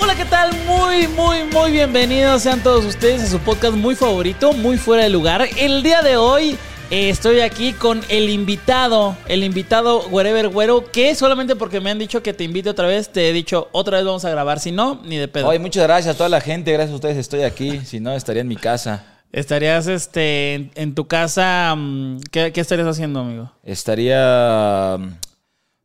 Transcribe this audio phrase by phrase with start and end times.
[0.00, 0.50] Hola, ¿qué tal?
[0.66, 5.10] Muy, muy, muy bienvenidos sean todos ustedes a su podcast muy favorito, muy fuera de
[5.10, 5.46] lugar.
[5.56, 6.58] El día de hoy
[6.90, 12.00] eh, estoy aquí con el invitado, el invitado Wherever Güero, que solamente porque me han
[12.00, 14.72] dicho que te invite otra vez, te he dicho otra vez vamos a grabar, si
[14.72, 15.46] no, ni de pedo.
[15.46, 18.42] Oye, muchas gracias a toda la gente, gracias a ustedes estoy aquí, si no estaría
[18.42, 19.04] en mi casa.
[19.30, 23.52] Estarías este, en, en tu casa, mm, ¿qué, qué estarías haciendo, amigo?
[23.62, 24.98] Estaría...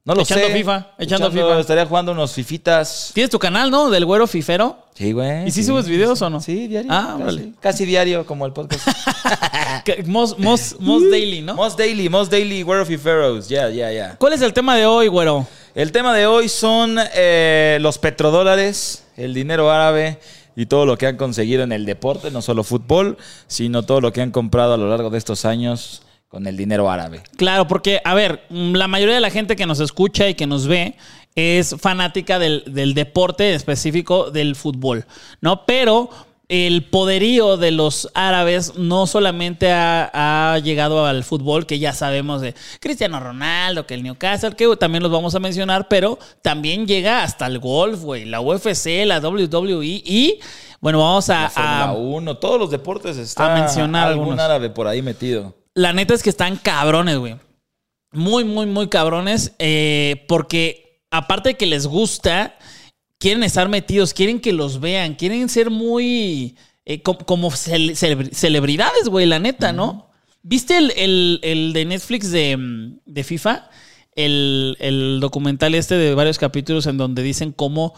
[0.05, 0.53] No lo Echando sé.
[0.53, 1.59] FIFA, echando FIFA.
[1.59, 3.09] Estaría jugando unos fifitas.
[3.15, 3.89] ¿Tienes tu canal, no?
[3.89, 4.77] Del Güero Fifero.
[4.93, 5.47] Sí, güey.
[5.47, 6.39] ¿Y si subes videos o no?
[6.39, 6.91] Sí, diario.
[6.93, 7.51] Ah, casi, órale.
[7.59, 8.87] Casi diario, como el podcast.
[9.83, 11.55] Que- Mos, Mos, Mos Daily, ¿no?
[11.55, 13.49] Most Daily, Most Daily, of Fiferos.
[13.49, 14.15] Ya, ya, ya.
[14.17, 15.47] ¿Cuál es el tema de hoy, Güero?
[15.73, 20.19] El tema de hoy son eh, los petrodólares, el dinero árabe
[20.55, 24.13] y todo lo que han conseguido en el deporte, no solo fútbol, sino todo lo
[24.13, 27.21] que han comprado a lo largo de estos años con el dinero árabe.
[27.37, 30.47] Claro, porque, a ver, mm, la mayoría de la gente que nos escucha y que
[30.47, 30.95] nos ve
[31.35, 35.05] es fanática del, del deporte específico del fútbol,
[35.41, 35.65] ¿no?
[35.65, 36.09] Pero
[36.47, 42.41] el poderío de los árabes no solamente ha, ha llegado al fútbol, que ya sabemos
[42.41, 47.23] de Cristiano Ronaldo, que el Newcastle, que también los vamos a mencionar, pero también llega
[47.23, 50.39] hasta el golf, güey, la UFC, la WWE y,
[50.81, 51.43] bueno, vamos a...
[51.43, 54.45] La Fórmula a- 1, todos los deportes está a mencionar algún algunos.
[54.45, 55.55] árabe por ahí metido.
[55.75, 57.35] La neta es que están cabrones, güey.
[58.11, 59.53] Muy, muy, muy cabrones.
[59.59, 62.57] eh, porque aparte de que les gusta,
[63.19, 66.55] quieren estar metidos, quieren que los vean, quieren ser muy.
[66.85, 70.11] eh, com- como cele- celebr- celebridades, güey, la neta, ¿no?
[70.43, 72.57] ¿Viste el, el- el de Netflix de,
[73.05, 73.69] de FIFA?
[74.15, 77.93] El, el documental este de varios capítulos en donde dicen cómo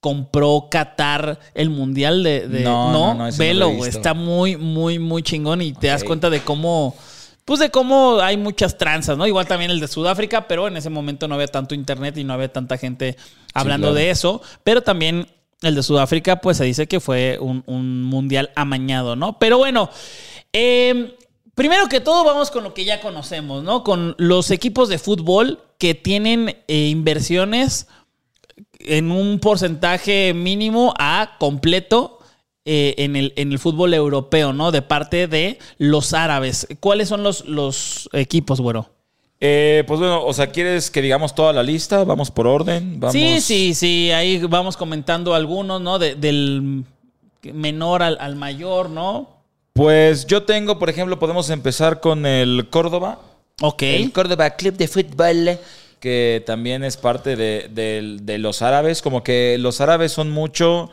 [0.00, 2.48] compró Qatar el mundial de.
[2.48, 3.90] de- No, no, no, no velo, güey.
[3.90, 6.96] Está muy, muy, muy chingón y te das cuenta de cómo.
[7.44, 9.26] Pues de cómo hay muchas tranzas, ¿no?
[9.26, 12.34] Igual también el de Sudáfrica, pero en ese momento no había tanto internet y no
[12.34, 13.16] había tanta gente
[13.52, 13.94] hablando claro.
[13.94, 14.42] de eso.
[14.62, 15.26] Pero también
[15.62, 19.38] el de Sudáfrica, pues se dice que fue un, un mundial amañado, ¿no?
[19.38, 19.90] Pero bueno,
[20.52, 21.16] eh,
[21.54, 23.84] primero que todo vamos con lo que ya conocemos, ¿no?
[23.84, 27.88] Con los equipos de fútbol que tienen eh, inversiones
[28.78, 32.18] en un porcentaje mínimo a completo
[32.64, 34.70] eh, en, el, en el fútbol europeo, ¿no?
[34.70, 36.66] De parte de los árabes.
[36.80, 38.90] ¿Cuáles son los, los equipos, güero?
[39.40, 42.04] Eh, pues bueno, o sea, ¿quieres que digamos toda la lista?
[42.04, 43.00] Vamos por orden.
[43.00, 43.12] Vamos...
[43.12, 44.12] Sí, sí, sí.
[44.12, 45.98] Ahí vamos comentando algunos, ¿no?
[45.98, 46.84] De- del
[47.42, 49.30] menor al, al mayor, ¿no?
[49.72, 53.18] Pues yo tengo, por ejemplo, podemos empezar con el Córdoba.
[53.60, 53.82] Ok.
[53.82, 55.58] El Córdoba Club de Fútbol,
[55.98, 59.02] que también es parte de, de- de los árabes.
[59.02, 60.90] Como que los árabes son mucho,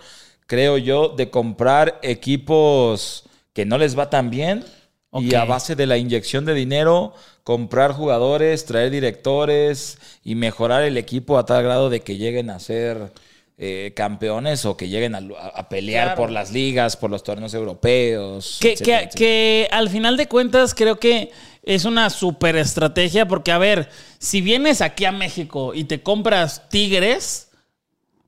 [0.49, 3.23] creo yo, de comprar equipos
[3.53, 4.65] que no les va tan bien.
[5.13, 5.33] Y Ok.
[5.35, 11.37] a base de la inyección de dinero, comprar jugadores, traer directores y mejorar el equipo
[11.39, 13.11] a tal grado de que lleguen a ser
[13.57, 15.17] eh, campeones o que lleguen a,
[15.55, 16.21] a pelear Claro.
[16.21, 18.57] por las ligas, por los torneos europeos.
[18.61, 19.17] Que, etcétera, que- etcétera.
[19.19, 21.31] que al final de cuentas creo que
[21.63, 23.89] es una super estrategia porque, a ver,
[24.19, 27.49] si vienes aquí a México y te compras Tigres,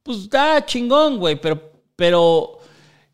[0.04, 1.71] pues da chingón, güey, pero,
[2.02, 2.58] pero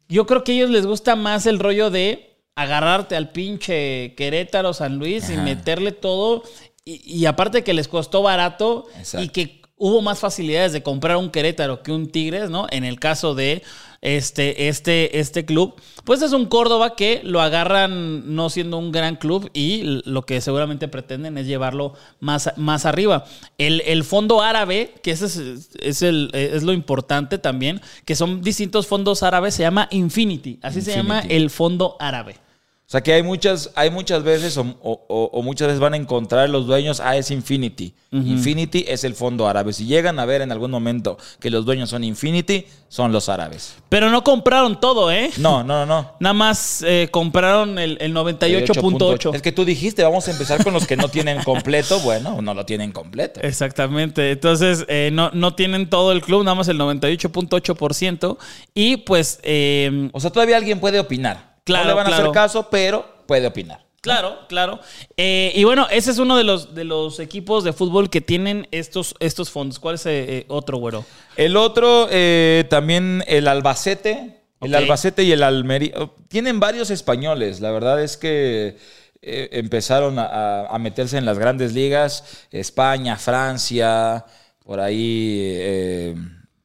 [0.07, 4.71] yo creo que a ellos les gusta más el rollo de agarrarte al pinche Querétaro,
[4.71, 6.43] San Luis y meterle todo.
[6.85, 9.25] Y, y aparte que les costó barato Exacto.
[9.25, 12.67] y que hubo más facilidades de comprar un Querétaro que un Tigres, ¿no?
[12.69, 13.61] En el caso de
[14.01, 19.15] este, este, este club, pues es un Córdoba que lo agarran no siendo un gran
[19.15, 23.25] club y lo que seguramente pretenden es llevarlo más, más arriba.
[23.57, 28.41] El, el fondo árabe, que ese es, es, el, es lo importante también, que son
[28.41, 32.46] distintos fondos árabes, se llama Infinity, así se llama el fondo árabe.
[32.87, 35.97] O sea que hay muchas, hay muchas veces o, o- o muchas veces van a
[35.97, 37.93] encontrar los dueños, ah, es Infinity.
[38.13, 39.73] Infinity es el fondo árabe.
[39.73, 43.75] Si llegan a ver en algún momento que los dueños son Infinity, son los árabes.
[43.89, 45.29] Pero no compraron todo, ¿eh?
[45.37, 46.11] No, no, no, no.
[46.21, 49.35] Nada más eh, compraron el, el 98.8.
[49.35, 51.99] Es que tú dijiste, vamos a empezar con los que no tienen completo.
[52.05, 53.41] Bueno, no lo tienen completo.
[53.41, 54.31] Exactamente.
[54.31, 58.37] Entonces, eh, no, no tienen todo el club, nada más el 98.8%.
[58.73, 61.56] Y pues, eh, O sea, todavía alguien puede opinar.
[61.67, 63.85] Claro, no le van a hacer caso, pero puede opinar.
[63.99, 64.79] claro, claro.
[65.17, 68.69] Eh, y bueno, ese es uno de los, de los equipos de fútbol que tienen
[68.71, 69.77] estos, estos fondos.
[69.77, 71.03] ¿Cuál es eh, eh, otro, güero?
[71.35, 74.43] El otro, eh, también el Albacete.
[74.61, 74.73] El.
[74.73, 75.93] Albacete y el Almería.
[76.29, 77.59] Tienen varios españoles.
[77.59, 78.77] La verdad es que
[79.21, 82.45] empezaron a meterse en las grandes ligas.
[82.49, 84.25] España, Francia,
[84.63, 86.15] por ahí.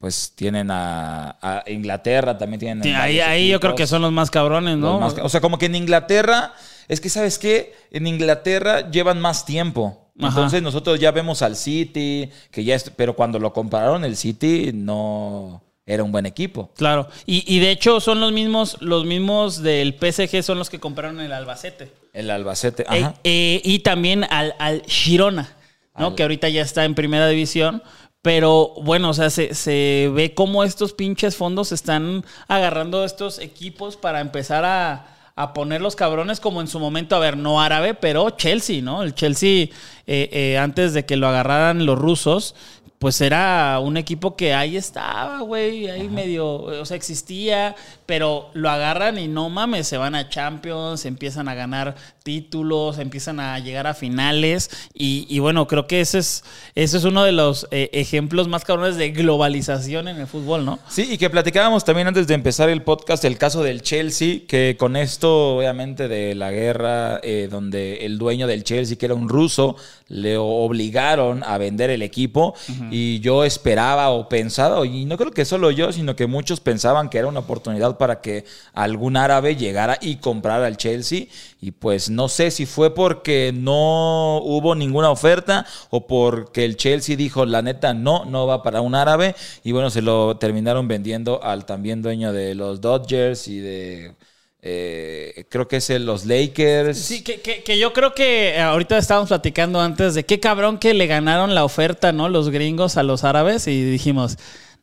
[0.03, 2.83] Pues tienen a, a Inglaterra, también tienen.
[2.83, 4.99] Sí, ahí, ahí yo creo que son los más cabrones, ¿no?
[4.99, 6.51] Más- o sea, como que en Inglaterra,
[6.89, 10.11] es que sabes qué, en Inglaterra llevan más tiempo.
[10.19, 10.27] Ajá.
[10.27, 14.71] Entonces nosotros ya vemos al City, que ya es, pero cuando lo compararon el City
[14.73, 16.69] no era un buen equipo.
[16.75, 17.07] Claro.
[17.25, 21.21] Y, y de hecho son los mismos, los mismos del PSG son los que compraron
[21.21, 21.93] el Albacete.
[22.11, 23.13] El Albacete, Eh, ajá.
[23.23, 25.55] eh, y también al, al Girona,
[25.97, 26.07] ¿no?
[26.07, 27.81] Al- Que ahorita ya está en primera división.
[28.23, 33.97] Pero bueno, o sea, se, se ve cómo estos pinches fondos están agarrando estos equipos
[33.97, 37.93] para empezar a, a poner los cabrones como en su momento, a ver, no árabe,
[37.95, 39.03] pero Chelsea, ¿no?
[39.03, 39.67] El Chelsea,
[40.07, 42.55] eh, eh, antes de que lo agarraran los rusos,
[42.99, 47.75] pues era un equipo que ahí estaba, güey, ahí medio, o sea, existía,
[48.05, 53.39] pero lo agarran y no mames, se van a Champions, empiezan a ganar títulos, empiezan
[53.39, 56.43] a llegar a finales y, y bueno, creo que ese es,
[56.75, 60.79] ese es uno de los eh, ejemplos más cabrones de globalización en el fútbol, ¿no?
[60.87, 64.75] Sí, y que platicábamos también antes de empezar el podcast el caso del Chelsea, que
[64.77, 69.29] con esto, obviamente, de la guerra, eh, donde el dueño del Chelsea, que era un
[69.29, 69.75] ruso,
[70.07, 72.53] le obligaron a vender el equipo.
[72.91, 77.09] Y yo esperaba o pensaba, y no creo que solo yo, sino que muchos pensaban
[77.09, 81.25] que era una oportunidad para que algún árabe llegara y comprara al Chelsea.
[81.61, 87.15] Y pues no sé si fue porque no hubo ninguna oferta o porque el Chelsea
[87.15, 89.35] dijo, la neta, no, no va para un árabe.
[89.63, 94.15] Y bueno, se lo terminaron vendiendo al también dueño de los Dodgers y de...
[94.61, 96.97] eh, creo que es el- los Lakers.
[96.97, 100.93] Sí, que, que- yo creo que eh, ahorita estábamos platicando antes de qué cabrón que
[100.93, 102.29] le ganaron la oferta, ¿no?
[102.29, 104.37] Los gringos a los árabes y dijimos,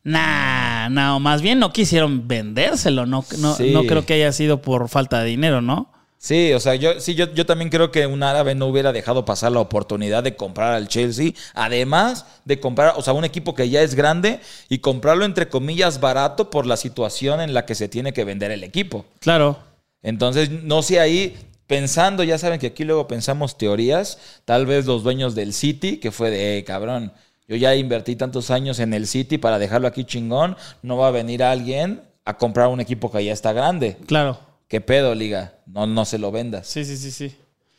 [0.04, 3.72] nah, no, más bien no quisieron vendérselo, no, no, Sí.
[3.72, 5.90] no creo que haya sido por falta de dinero, ¿no?
[6.22, 9.24] Sí, o sea, yo, sí, yo, yo también creo que un árabe no hubiera dejado
[9.24, 13.70] pasar la oportunidad de comprar al Chelsea, además de comprar, o sea, un equipo que
[13.70, 17.88] ya es grande y comprarlo entre comillas barato por la situación en la que se
[17.88, 19.06] tiene que vender el equipo.
[19.20, 19.58] Claro.
[20.02, 25.02] Entonces, no sé ahí, pensando, ya saben que aquí luego pensamos teorías, tal vez los
[25.02, 27.14] dueños del City, que fue de, "Eh, cabrón,
[27.50, 31.10] yo ya invertí tantos años en el City para dejarlo aquí chingón, no va a
[31.10, 33.96] venir alguien a comprar un equipo que ya está grande.
[34.06, 34.38] Claro.
[34.68, 35.54] ¿Qué pedo, liga?
[35.66, 36.68] No, no se lo vendas.
[36.68, 37.34] Sí, sí, sí, sí.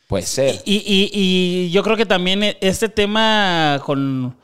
[0.08, 0.56] Puede ser.
[0.66, 4.36] Y, y- y yo creo que también e- este tema con,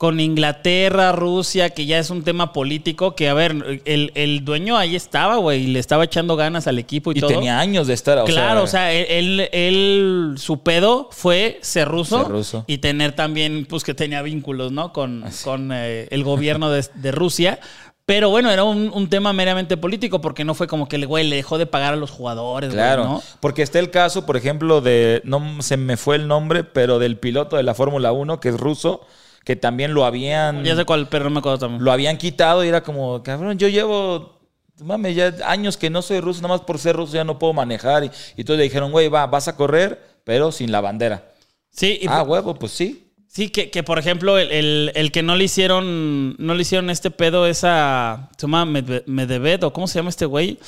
[0.00, 4.78] con Inglaterra, Rusia, que ya es un tema político, que a ver, el, el dueño
[4.78, 7.28] ahí estaba, güey, y le estaba echando ganas al equipo y, Y todo.
[7.28, 11.86] tenía años de estar, o claro, sea, o sea, él, él- su pedo fue ser
[11.86, 12.64] ruso, Ser ruso.
[12.66, 14.94] y tener también, pues que tenía vínculos, ¿no?
[14.94, 17.60] Con, con eh, el gobierno de, de Rusia.
[18.06, 21.28] Pero bueno, era un, un tema meramente político porque no fue como que el güey
[21.28, 23.22] le dejó de pagar a los jugadores, güey, Claro, ¿no?
[23.40, 27.18] porque está el caso, por ejemplo, de, no se me fue el nombre, pero del
[27.18, 29.02] piloto de la Fórmula 1, que es ruso,
[29.44, 30.64] que también lo habían...
[30.64, 31.82] Ya sé cuál, pero no me acuerdo también.
[31.84, 34.38] lo habían quitado y era como, cabrón, yo llevo,
[34.82, 37.52] mames, ya años que no soy ruso, nada más por ser ruso ya no puedo
[37.52, 38.04] manejar.
[38.04, 38.06] Y,
[38.36, 41.24] y entonces le dijeron, güey, va, vas a correr, pero sin la bandera.
[41.70, 43.09] Sí, y- ah, huevo, pues sí.
[43.32, 46.90] Sí, que, que, por ejemplo, el, el- el que no le hicieron, no le hicieron
[46.90, 48.28] este pedo es a.
[48.36, 50.58] Se llama Medve- Medvedev, o ¿cómo se llama este güey?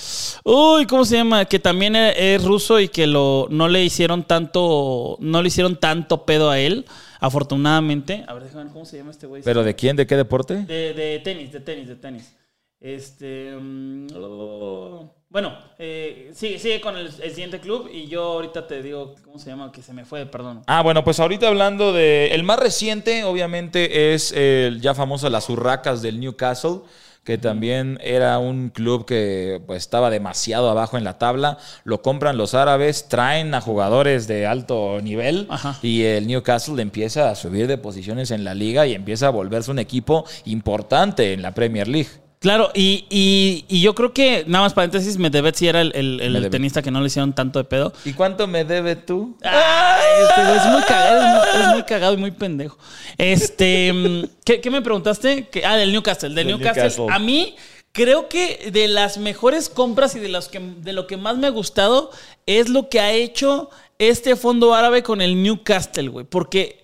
[0.44, 1.44] Uy, ¿cómo se llama?
[1.46, 5.16] Que también es, es ruso y que lo, no le hicieron tanto.
[5.18, 6.86] No le hicieron tanto pedo a él,
[7.18, 8.24] afortunadamente.
[8.28, 9.42] A ver, déjame ver cómo se llama este güey.
[9.42, 9.96] ¿Pero de quién?
[9.96, 10.64] ¿De qué deporte?
[10.64, 12.32] De, de tenis, de tenis, de tenis.
[12.82, 13.56] Este.
[13.58, 18.82] mm, oh, bueno, eh, sigue, sigue con el, el siguiente club y yo ahorita te
[18.82, 20.62] digo cómo se llama, que se me fue, perdón.
[20.66, 22.34] Ah, bueno, pues ahorita hablando de...
[22.34, 26.80] El más reciente, obviamente, es el ya famoso Las Urracas del Newcastle,
[27.24, 31.56] que también era un club que pues, estaba demasiado abajo en la tabla.
[31.84, 35.78] Lo compran los árabes, traen a jugadores de alto nivel Ajá.
[35.82, 39.70] y el Newcastle empieza a subir de posiciones en la liga y empieza a volverse
[39.70, 42.21] un equipo importante en la Premier League.
[42.42, 46.20] Claro, y, y- y yo creo que, nada más paréntesis, Medvedev sí era el, el-
[46.20, 46.50] el Medvedev.
[46.50, 47.92] tenista que no le hicieron tanto de pedo.
[48.04, 49.36] ¿Y cuánto me debe tú?
[49.42, 52.76] Ay, este güey es muy cagado, es muy, es muy cagado y muy pendejo.
[53.16, 55.48] Este, mm, ¿qué, qué me preguntaste?
[55.48, 56.82] Que- ah, del Newcastle, del, Del Newcastle.
[56.82, 57.06] Newcastle.
[57.10, 57.54] A mí
[57.92, 61.46] creo que de las mejores compras y de las que de lo que más me
[61.46, 62.10] ha gustado
[62.46, 66.82] es lo que ha hecho este fondo árabe con el Newcastle, güey, porque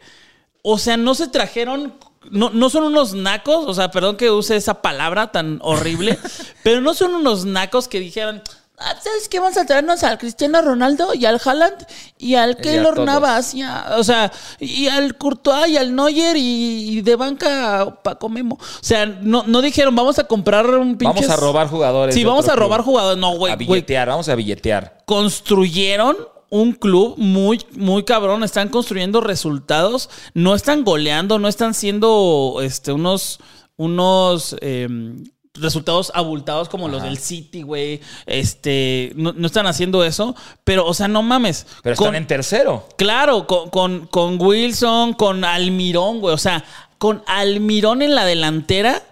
[0.63, 1.95] o sea, no se trajeron.
[2.31, 6.19] No, no son unos nacos, o sea, perdón que use esa palabra tan horrible,
[6.63, 8.43] pero no son unos nacos que dijeran,
[8.77, 9.41] "Ah, ¿sabes qué?
[9.41, 11.87] Vamos a traernos al Cristiano Ronaldo y al Haaland
[12.19, 12.99] y al Keylor.
[13.01, 17.99] Navas, y a- o sea, y al Courtois y al Neuer y, y de banca
[18.03, 18.57] Paco Memo.
[18.61, 21.15] O sea, no, no dijeron, vamos a comprar un pinche.
[21.21, 22.15] Vamos a robar jugadores.
[22.15, 22.87] Sí, vamos a robar club.
[22.93, 23.19] jugadores.
[23.21, 24.99] No, güey, A billetear, vamos a billetear.
[25.07, 26.17] construyeron
[26.51, 28.45] un club muy, muy cabrón.
[28.45, 30.11] Están construyendo resultados.
[30.35, 33.41] No están goleando, no están siendo este, unos,
[33.77, 35.25] unos em,
[35.55, 38.01] resultados abultados como los del City, güey.
[38.27, 40.35] Este, no, no están haciendo eso.
[40.65, 41.67] Pero, o sea, no mames.
[41.83, 42.87] Pero Con- están en tercero.
[42.97, 46.35] Claro, con, con, con Wilson, con Almirón, güey.
[46.35, 46.65] O sea,
[46.99, 49.03] con Almirón en la delantera,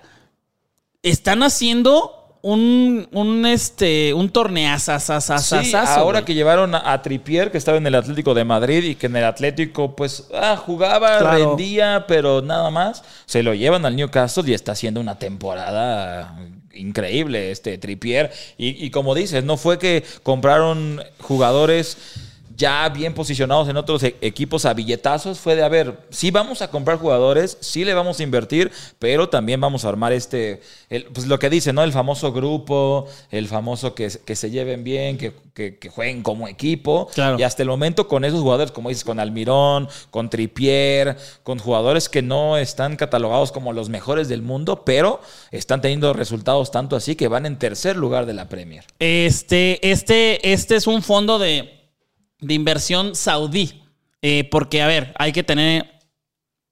[1.03, 5.63] están haciendo un, un, este, un torneazazazazazazo.
[5.63, 6.25] Sí, ahora güey.
[6.25, 9.17] que llevaron a, a Tripier, que estaba en el Atlético de Madrid y que en
[9.17, 11.37] el Atlético, pues, ah, jugaba, Claro.
[11.51, 13.03] rendía, pero nada más.
[13.27, 16.37] Se lo llevan al Newcastle y está haciendo una temporada
[16.75, 18.31] increíble este Tripier.
[18.59, 21.97] Y, y como dices, no fue que compraron jugadores
[22.57, 26.63] ya bien posicionados en otros e- equipos a billetazos, fue de, a ver, sí vamos
[26.63, 31.05] a comprar jugadores, sí le vamos a invertir, pero también vamos a armar este, el-
[31.07, 31.83] pues lo que dice, ¿no?
[31.83, 36.49] El famoso grupo, el famoso que, que se lleven bien, que, que- que jueguen como
[36.49, 37.09] equipo.
[37.15, 37.39] Claro.
[37.39, 42.09] Y hasta el momento con esos jugadores, como dices, con Almirón, con Tripier, con jugadores
[42.09, 45.21] que no están catalogados como los mejores del mundo, pero
[45.51, 48.85] están teniendo resultados tanto así que van en tercer lugar de la Premier.
[48.99, 51.73] Este, este, este es un fondo de,
[52.41, 53.83] de inversión saudí.
[54.23, 55.93] Eh, porque, a ver, hay que tener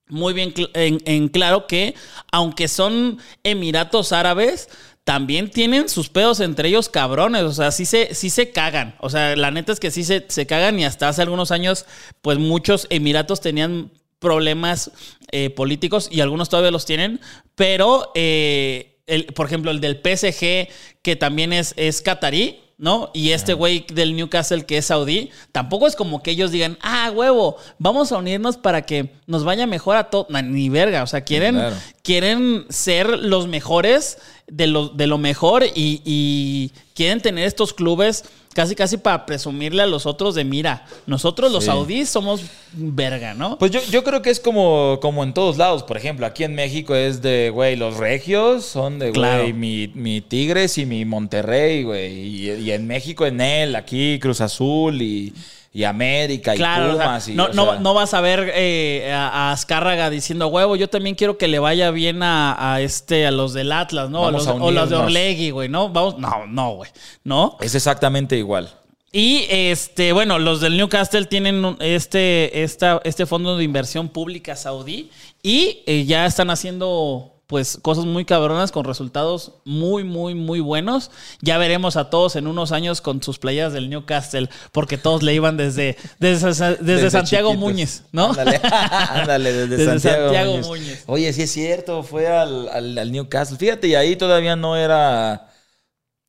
[0.09, 1.95] muy bien en claro que,
[2.31, 4.69] aunque son Emiratos Árabes,
[5.05, 7.43] también tienen sus pedos entre ellos cabrones.
[7.43, 8.97] O sea, sí se, sí se cagan.
[9.01, 11.87] O sea, la neta es que sí se, se cagan y hasta hace algunos años,
[12.23, 14.91] pues muchos Emiratos tenían problemas
[15.33, 17.21] eh, políticos y algunos todavía los tienen,
[17.55, 20.69] pero, eh, el, por ejemplo, el del PSG,
[21.03, 23.11] que también es, es catarí, ¿no?
[23.15, 27.11] Y este güey del Newcastle que es saudí, tampoco es como que ellos digan, ah,
[27.15, 30.27] huevo, vamos a unirnos para que nos vaya mejor a todo.
[30.43, 31.77] Ni verga, o sea, quieren, Claro.
[32.03, 38.25] quieren ser los mejores de lo, de lo mejor y, y quieren tener estos clubes
[38.55, 41.71] casi casi para presumirle a los otros de mira, nosotros los Sí.
[41.71, 43.59] saudíes somos verga, ¿no?
[43.59, 45.83] Pues yo, yo creo que es como, como en todos lados.
[45.83, 50.21] Por ejemplo, aquí en México es de, güey, los regios son de, güey, mi, mi
[50.21, 52.13] Tigres y mi Monterrey, güey.
[52.13, 55.33] Y, y en México en él, aquí Cruz Azul y,
[55.75, 57.29] y América y Claro, o sea, Pumas.
[57.29, 60.77] y, no, o no- sea, no vas a ver eh, a, a Azcárraga diciendo huevo,
[60.77, 64.23] yo también quiero que le vaya bien a, a este, a los del Atlas, ¿no?
[64.23, 64.97] Vamos los, a o los de.
[64.97, 65.89] Orlegui, güey, ¿no?
[65.91, 66.91] Vamos, no, no, güey,
[67.25, 67.59] ¿no?
[67.61, 68.71] Es exactamente igual.
[69.11, 75.11] Y este, bueno, los del Newcastle tienen este, esta, este fondo de inversión pública saudí
[75.43, 81.13] y eh, ya están haciendo pues cosas muy cabronas con resultados muy, muy, muy buenos.
[81.41, 85.35] Ya veremos a todos en unos años con sus playas del Newcastle, porque todos le
[85.35, 87.71] iban desde, desde, desde Desde Santiago chiquitos.
[87.71, 88.31] Muñez, ¿no?
[88.31, 90.67] Ándale, ándale, desde, Desde Santiago, Santiago Muñez.
[90.67, 91.05] Muñez.
[91.07, 93.57] Oye, sí es cierto, fue al, al, al Newcastle.
[93.57, 95.53] Fíjate, y ahí todavía no era...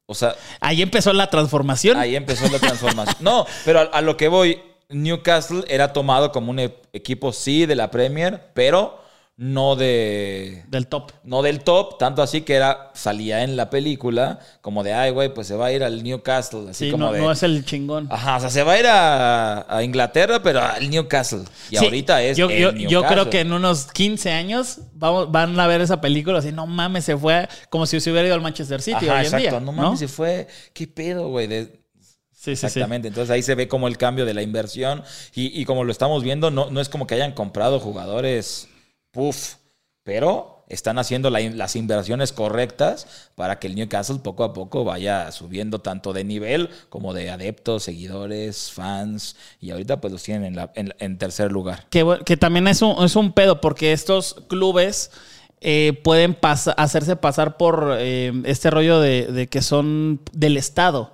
[0.05, 1.97] O sea, Ahí empezó la transformación.
[1.97, 3.17] Ahí empezó la transformación.
[3.21, 7.65] No, pero a, a lo que voy, Newcastle era tomado como un e- equipo, sí,
[7.65, 9.03] de la Premier, pero
[9.37, 10.63] no de.
[10.69, 11.11] Del top.
[11.25, 15.33] No del top, tanto así que era salía en la película como de, ay, güey,
[15.33, 16.69] pues se va a ir al Newcastle.
[16.69, 17.19] Así Sí, como no, de.
[17.19, 18.07] no es el chingón.
[18.09, 21.43] Ajá, o sea, se va a ir a, a Inglaterra, pero al Newcastle.
[21.69, 22.37] Y Sí, ahorita es.
[22.37, 25.99] Yo, el yo, yo creo que en unos 15 años vamos, van a ver esa
[25.99, 29.13] película así, no mames, se fue como si se hubiera ido al Manchester City Ajá,
[29.15, 29.41] hoy en exacto.
[29.41, 29.51] día.
[29.59, 29.71] no ¿no?
[29.73, 30.47] mames, se fue.
[30.73, 31.47] ¿Qué pedo, güey?
[31.47, 31.83] De-
[32.31, 32.65] Sí, sí, sí.
[32.67, 35.01] Exactamente, entonces ahí se ve como el cambio de la inversión
[35.33, 38.67] y, y como lo estamos viendo, no, no es como que hayan comprado jugadores,
[40.03, 45.79] pero están haciendo las inversiones correctas para que el Newcastle poco a poco vaya subiendo
[45.79, 50.71] tanto de nivel como de adeptos, seguidores, fans y ahorita pues los tienen en, la-
[50.75, 51.85] en- en tercer lugar.
[51.89, 55.11] Que, también es un, es un pedo, porque estos clubes
[55.61, 56.37] eh, pueden
[56.77, 61.13] hacerse pasar por eh, este rollo de que son del Estado.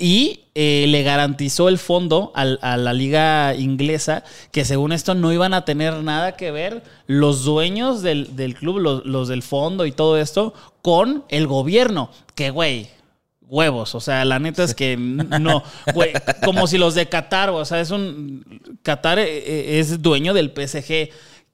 [0.00, 5.32] Y eh, le garantizó el fondo al- a la liga inglesa que según esto no
[5.32, 9.84] iban a tener nada que ver los dueños del, del club, los, los del fondo
[9.86, 12.10] y todo esto, con el gobierno.
[12.36, 12.88] Que, güey,
[13.42, 13.94] huevos.
[13.96, 15.64] O sea, la neta es que no,
[15.94, 16.12] güey,
[16.44, 18.78] como si los de Qatar, o sea, es un...
[18.84, 21.10] Qatar eh, eh, es dueño del PSG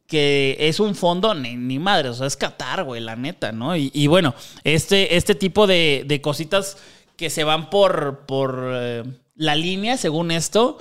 [0.07, 3.75] que es un fondo ni, ni madre, o sea, es Qatar, güey, la neta, ¿no?
[3.75, 6.77] Y, y bueno, este, este tipo de, de cositas
[7.17, 9.05] que se van por, por eh,
[9.35, 10.79] la línea, según esto,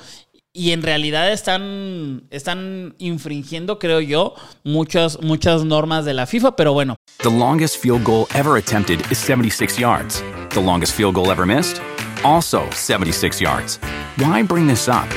[0.56, 6.74] y en realidad están, están infringiendo, creo yo, muchas, muchas normas de la FIFA, pero
[6.74, 10.22] bueno, The longest field goal ever attempted is 76 yards.
[10.50, 11.82] The longest field goal ever missed?
[12.24, 13.80] Also 76 yards.
[14.18, 15.08] Why bring this up?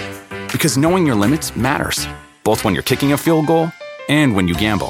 [0.52, 2.06] Because knowing your limits matters,
[2.44, 3.70] both when you're kicking a field goal
[4.08, 4.88] and when you gamble.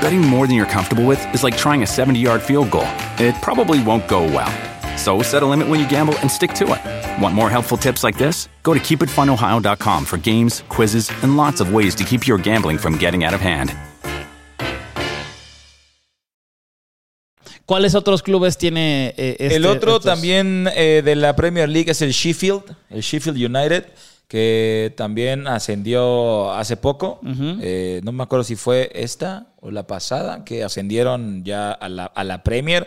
[0.00, 3.34] Betting more than you're comfortable with is like trying a 70 yard field goal, it
[3.42, 4.52] probably won't go well.
[4.96, 7.22] So set a limit when you gamble and stick to it.
[7.22, 8.48] Want more helpful tips like this?
[8.62, 12.96] Go to keepitfunohio.com for games, quizzes, and lots of ways to keep your gambling from
[12.98, 13.72] getting out of hand.
[17.66, 20.04] ¿cuáles otros clubes tiene eh, este- el otro estos?
[20.04, 23.86] también eh, de la Premier League es el Sheffield, el Sheffield United,
[24.28, 27.18] que también ascendió hace poco.
[27.60, 32.04] Eh, no me acuerdo si fue esta o la pasada, que ascendieron ya a la,
[32.06, 32.86] a la Premier.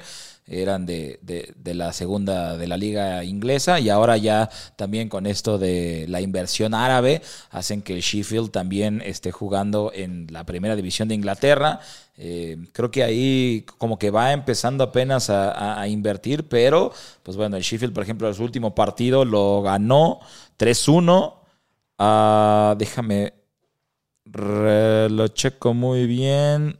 [0.49, 5.25] Eran de, de- de la segunda de la liga inglesa y ahora ya también con
[5.27, 10.75] esto de la inversión árabe hacen que el Sheffield también esté jugando en la primera
[10.75, 11.79] división de Inglaterra.
[12.17, 16.91] Eh, creo que ahí como que va empezando apenas a, invertir, pero
[17.23, 20.19] pues bueno, el Sheffield, por ejemplo, su último partido lo ganó
[20.57, 21.35] 3-1.
[21.97, 23.33] Ah, déjame,
[24.25, 26.77] lo checo muy bien.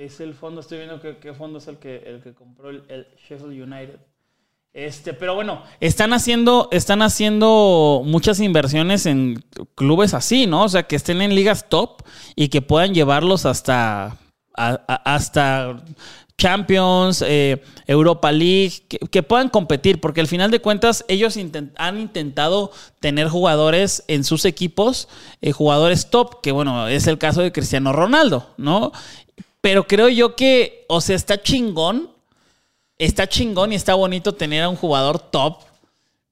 [0.00, 3.06] Es el fondo, estoy viendo qué fondo es el que, el que compró el, el
[3.18, 4.00] Sheffield United.
[4.72, 10.64] Este, pero bueno, están haciendo, están haciendo muchas inversiones en clubes así, ¿no?
[10.64, 12.00] O sea, que estén en ligas top
[12.34, 14.16] y que puedan llevarlos hasta,
[14.54, 15.82] hasta
[16.40, 21.36] Champions, eh, Europa League, que, puedan competir, porque al final de cuentas ellos
[21.76, 25.08] han intentado tener jugadores en sus equipos,
[25.42, 28.92] eh, jugadores top, que bueno, es el caso de Cristiano Ronaldo, ¿no?
[29.60, 32.10] Pero creo yo que, o sea, está chingón,
[32.98, 35.58] está chingón y está bonito tener a un jugador top.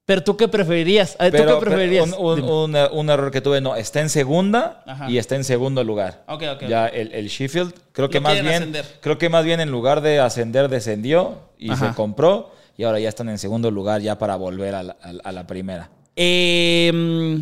[0.06, 1.12] Pero tú qué preferirías?
[1.18, 2.08] ¿Tú Pero- qué preferirías?
[2.08, 2.50] Un, un- Dime.
[2.50, 5.10] un- un error que tuve, no, está en segunda Ajá.
[5.10, 6.24] y está en segundo lugar.
[6.28, 8.86] Ok, ok, Ya el, el Sheffield, creo que Lo más bien, ascender.
[9.02, 11.90] creo que más bien en lugar de ascender descendió y Ajá.
[11.90, 15.28] se compró y ahora ya están en segundo lugar ya para volver a la, a-
[15.28, 15.90] a la primera.
[16.16, 17.40] Eh,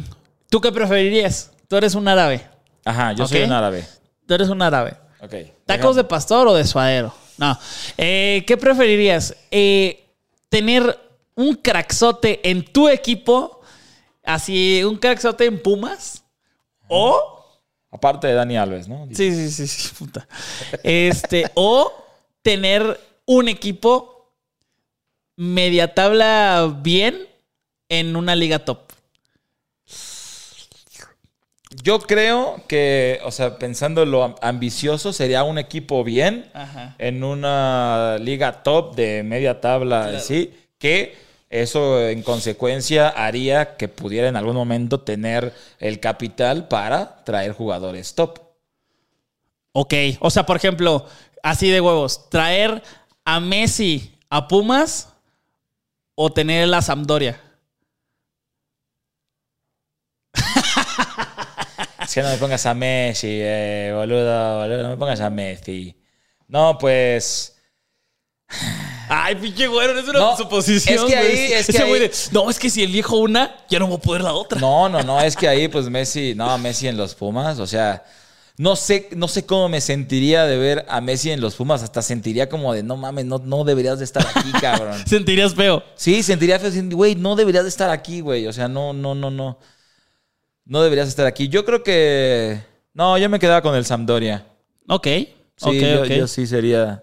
[0.51, 1.53] ¿Tú qué preferirías?
[1.68, 2.42] Tú eres un árabe.
[2.85, 3.85] Ajá, yo soy un árabe.
[4.27, 4.94] Tú eres un árabe.
[5.20, 5.35] Ok.
[5.64, 7.14] ¿Tacos de pastor o de suadero?
[7.38, 7.59] No.
[7.96, 9.37] Eh, ¿Qué preferirías?
[9.50, 10.05] Eh,
[10.48, 10.98] ¿Tener
[11.35, 13.61] un crackzote en tu equipo?
[14.22, 16.22] Así, un crackzote en Pumas.
[16.88, 17.37] ¿O
[17.96, 19.07] Aparte de Dani Alves, ¿no?
[19.12, 20.29] Sí, sí, sí, sí, puta.
[20.83, 21.92] Este, o
[22.42, 24.33] tener un equipo
[25.37, 27.26] media tabla bien
[27.88, 28.86] en una liga top.
[31.87, 36.96] Yo creo que, o sea, pensando en lo am- ambicioso, sería un equipo bien Ajá.
[36.99, 41.14] en una liga top de media tabla, sí, que
[41.49, 48.16] eso en consecuencia haría que pudiera en algún momento tener el capital para traer jugadores
[48.16, 48.40] top.
[49.70, 51.07] Ok, o sea, por ejemplo,
[51.40, 52.83] así de huevos, traer
[53.25, 55.12] a Messi a Pumas
[56.16, 57.40] o tener la Sampdoria.
[62.09, 65.97] Es que no me pongas a Messi, eh, boludo, boludo, no me pongas a Messi.
[66.49, 67.53] No, pues...
[69.09, 70.97] Ay, pinche güero, es una No, suposición.
[70.99, 71.53] es que ahí- güey.
[71.53, 74.23] es que ahí- de, no, es que si elijo una, ya no voy a poder
[74.23, 74.59] la otra.
[74.61, 78.05] No, no, no, es que ahí pues Messi, no, Messi en los Pumas, o sea,
[78.59, 82.03] no sé, no sé cómo me sentiría de ver a Messi en los Pumas, hasta
[82.03, 85.01] sentiría como de, no mames, no, no deberías de estar aquí, cabrón.
[85.07, 85.85] Sentirías feo.
[85.95, 89.31] Sí, sentiría feo, güey, no deberías de estar aquí, güey, o sea, no, no, no,
[89.31, 89.59] no,
[90.66, 91.48] no deberías estar aquí.
[91.48, 92.61] Yo creo que,
[92.92, 94.44] no, yo me quedaba con el Sampdoria.
[94.88, 95.07] Ok,
[95.59, 97.02] Sí, ok, yo, sí sería,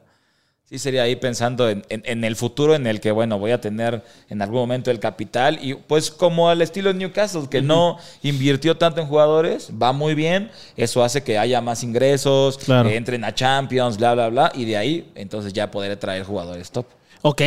[0.63, 3.59] sí sería ahí pensando en, en- en el futuro en el que, bueno, voy a
[3.59, 7.97] tener en algún momento el capital y pues como al estilo de Newcastle, que no
[8.21, 12.89] invirtió tanto en jugadores, va muy bien, eso hace que haya más ingresos, Claro.
[12.89, 16.69] que entren a Champions, bla, bla, bla, y de ahí entonces ya poder traer jugadores
[16.69, 16.85] top.
[17.25, 17.41] Ok.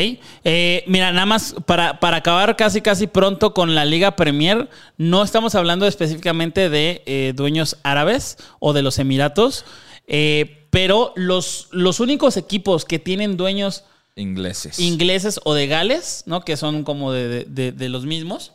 [0.45, 5.23] Eh, mira, nada más para, para acabar casi casi pronto con la Liga Premier, no
[5.23, 9.67] estamos hablando específicamente de eh, dueños árabes o de los Emiratos,
[10.07, 13.85] eh, pero los, los únicos equipos que tienen dueños
[14.15, 14.79] Ingleses.
[14.79, 16.41] ingleses o de Gales, ¿no?
[16.41, 18.53] Que son como de, de- de los mismos.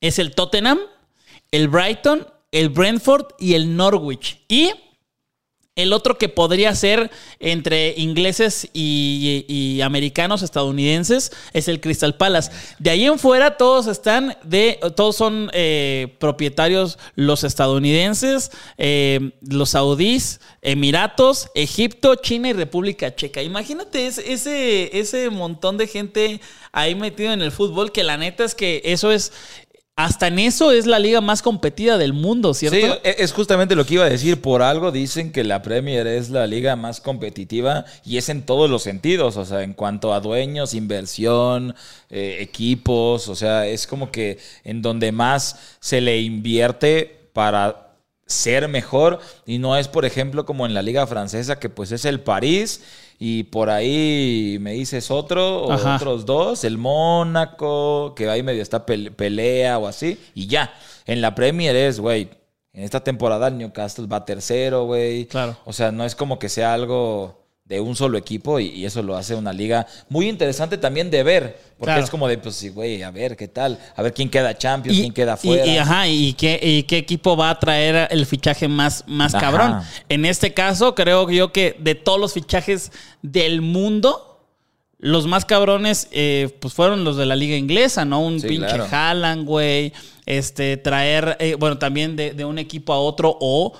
[0.00, 0.78] Es el Tottenham,
[1.50, 4.40] el Brighton, el Brentford y el Norwich.
[4.48, 4.70] Y
[5.76, 12.50] el otro que podría ser entre ingleses y, americanos, estadounidenses, es el Crystal Palace.
[12.78, 19.70] De ahí en fuera todos están de, todos son eh, propietarios los estadounidenses, eh, los
[19.70, 23.42] saudíes, Emiratos, Egipto, China y República Checa.
[23.42, 26.40] Imagínate ese, ese montón de gente
[26.72, 29.32] ahí metido en el fútbol que la neta es que eso es...
[30.04, 32.78] Hasta en eso es la liga más competida del mundo, ¿cierto?
[32.78, 34.40] Sí, e- es justamente lo que iba a decir.
[34.40, 38.70] Por algo dicen que la Premier es la liga más competitiva y es en todos
[38.70, 39.36] los sentidos.
[39.36, 41.74] O sea, en cuanto a dueños, inversión,
[42.08, 43.28] eh, equipos.
[43.28, 47.89] O sea, es como que en donde más se le invierte para
[48.30, 52.04] ser mejor y no es, por ejemplo, como en la liga francesa, que pues es
[52.04, 52.82] el París
[53.18, 55.96] y por ahí me dices otro o Ajá.
[55.96, 60.72] otros dos, el Mónaco, que ahí medio está pel- pelea o así, y ya.
[61.06, 62.30] En la Premier es, güey,
[62.72, 65.26] en esta temporada el Newcastle va tercero, güey.
[65.26, 65.56] Claro.
[65.64, 67.39] O sea, no es como que sea algo
[67.70, 71.22] de un solo equipo y, y eso lo hace una liga muy interesante también de
[71.22, 71.70] ver.
[71.78, 72.02] Porque Claro.
[72.04, 73.78] es como de, pues sí, güey, a ver qué tal.
[73.96, 75.64] A ver quién queda Champions, quién queda fuera.
[75.64, 79.46] Y, ajá, y qué, y qué equipo va a traer el fichaje más, más Ajá.
[79.46, 79.80] cabrón.
[80.08, 82.90] En este caso, creo yo que de todos los fichajes
[83.22, 84.26] del mundo,
[84.98, 88.20] los más cabrones, eh, pues fueron los de la liga inglesa, ¿no?
[88.20, 88.86] Un Sí, pinche claro.
[88.90, 89.92] Haaland, güey.
[90.26, 93.72] Este, traer, eh, bueno, también de, de un equipo a otro o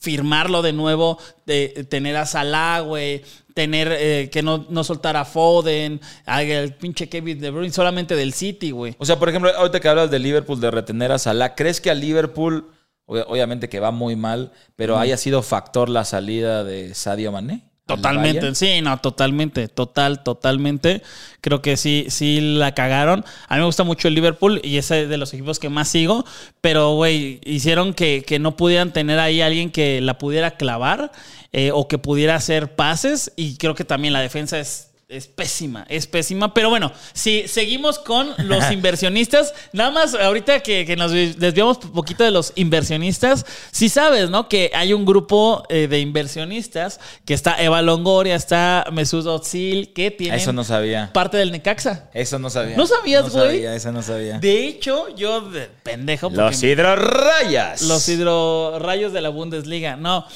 [0.00, 3.22] firmarlo de nuevo, de tener a Salah, güey,
[3.54, 8.14] tener eh, que no, no soltar a Foden, a el pinche Kevin De Bruyne, solamente
[8.14, 8.94] del City, güey.
[8.98, 11.90] O sea, por ejemplo, ahorita que hablas de Liverpool, de retener a Salah, ¿crees que
[11.90, 12.70] a Liverpool,
[13.06, 17.67] ob- obviamente que va muy mal, pero haya sido factor la salida de Sadio Mané?
[17.88, 21.02] Al Totalmente, sí, no, totalmente, total, totalmente.
[21.40, 23.24] Creo que sí, sí la cagaron.
[23.48, 26.24] A mí me gusta mucho el Liverpool y es de los equipos que más sigo,
[26.60, 31.12] pero, güey, hicieron que, que no pudieran tener ahí alguien que la pudiera clavar
[31.52, 34.87] eh, o que pudiera hacer pases y creo que también la defensa es...
[35.10, 36.52] Es pésima, es pésima.
[36.52, 41.92] Pero bueno, si seguimos con los inversionistas, nada más ahorita que, que nos desviamos un
[41.92, 44.50] poquito de los inversionistas, si sabes, ¿no?
[44.50, 50.10] Que hay un grupo eh, de inversionistas que está Eva Longoria, está Mesut Özil, que
[50.10, 51.10] tienen Eso no sabía.
[51.14, 52.10] parte del Necaxa.
[52.12, 52.76] Eso no sabía.
[52.76, 53.46] ¿No sabías, No güey?
[53.46, 54.38] sabía, eso no sabía.
[54.40, 57.80] De hecho, yo de pendejo Los hidrorrayas.
[57.80, 59.96] los hidrorrayos de la Bundesliga.
[59.96, 60.26] No,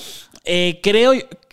[0.44, 1.12] eh, creo,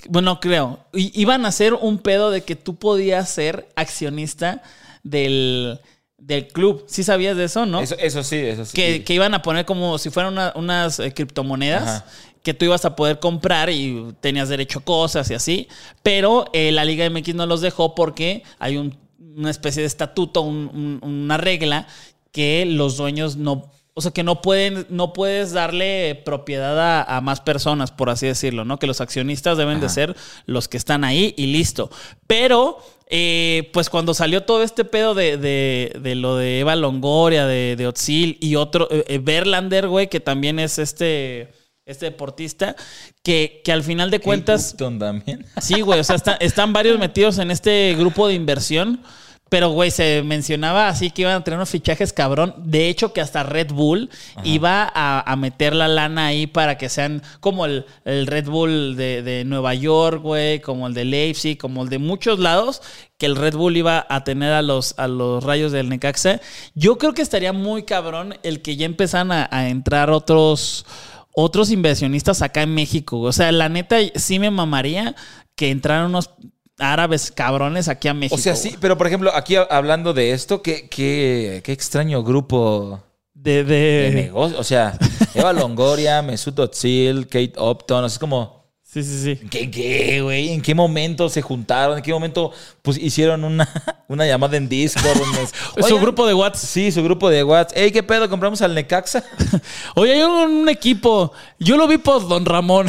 [0.10, 4.62] bueno, creo, iban a hacer un pedo de que tú podías ser accionista
[5.04, 5.80] del,
[6.17, 6.84] del club.
[6.88, 7.82] ¿Sí sabías de eso, no?
[7.82, 8.73] Eso, eso sí, eso sí.
[8.73, 12.06] que, que iban a poner como si fueran una- unas eh, criptomonedas Ajá.
[12.43, 15.67] que tú ibas a poder comprar y tenías derecho a cosas y así.
[16.04, 18.97] Pero eh, la Liga MX no los dejó porque hay un-
[19.36, 21.88] una especie de estatuto, un- un- una regla
[22.32, 23.71] que los dueños no.
[24.00, 28.28] O sea, que no pueden, no puedes darle propiedad a, a más personas, por así
[28.28, 28.80] decirlo, ¿no?
[28.80, 31.92] Que los accionistas deben de ser los que están ahí y listo.
[32.28, 32.78] Pero,
[33.10, 37.76] eh, pues cuando salió todo este pedo de, de- de lo de Eva Longoria, de,
[37.76, 41.52] de Otzil y otro, eh, eh, Verlander, güey, que también es este,
[41.86, 42.76] este deportista,
[43.22, 44.72] que, que al final de cuentas...
[44.74, 45.46] Upton también.
[45.62, 49.02] Sí, güey, o sea, está- están varios metidos en este grupo de inversión.
[49.50, 52.54] Pero, güey, se mencionaba así que iban a tener unos fichajes cabrón.
[52.58, 54.10] De hecho, que hasta Red Bull
[54.44, 58.96] iba a, a meter la lana ahí para que sean como el, el Red Bull
[58.96, 62.82] de, de Nueva York, güey, como el de Leipzig, como el de muchos lados,
[63.18, 66.40] que el Red Bull iba a tener a los, a los rayos del Necaxa.
[66.76, 70.86] Yo creo que estaría muy cabrón el que ya empezaran a, a entrar otros
[71.32, 73.22] otros inversionistas acá en México.
[73.22, 75.16] O sea, la neta sí me mamaría
[75.56, 76.32] que entraran unos
[76.80, 78.36] árabes cabrones aquí a México.
[78.36, 83.02] O sea, sí, pero por ejemplo, aquí hablando de esto, qué, qué, qué extraño grupo
[83.34, 84.12] De, de de...
[84.24, 84.60] negocio.
[84.60, 84.98] O sea,
[85.34, 88.60] Eva Longoria, Mesut Özil, Kate Upton, es como...
[88.92, 89.48] Sí, sí, sí.
[89.52, 90.50] ¿Qué, qué, güey?
[90.50, 91.98] ¿En qué momento se juntaron?
[92.00, 93.70] ¿En qué momento pues, hicieron una,
[94.08, 95.15] una llamada en Discord?
[95.15, 96.68] donde- Su grupo de WhatsApp.
[96.68, 97.78] Sí, su grupo de WhatsApp.
[97.78, 98.28] Ey, ¿qué pedo?
[98.28, 99.24] ¿Compramos al Necaxa?
[99.96, 101.32] Oye, hay un, un equipo.
[101.60, 102.88] Yo lo vi por Don Ramón.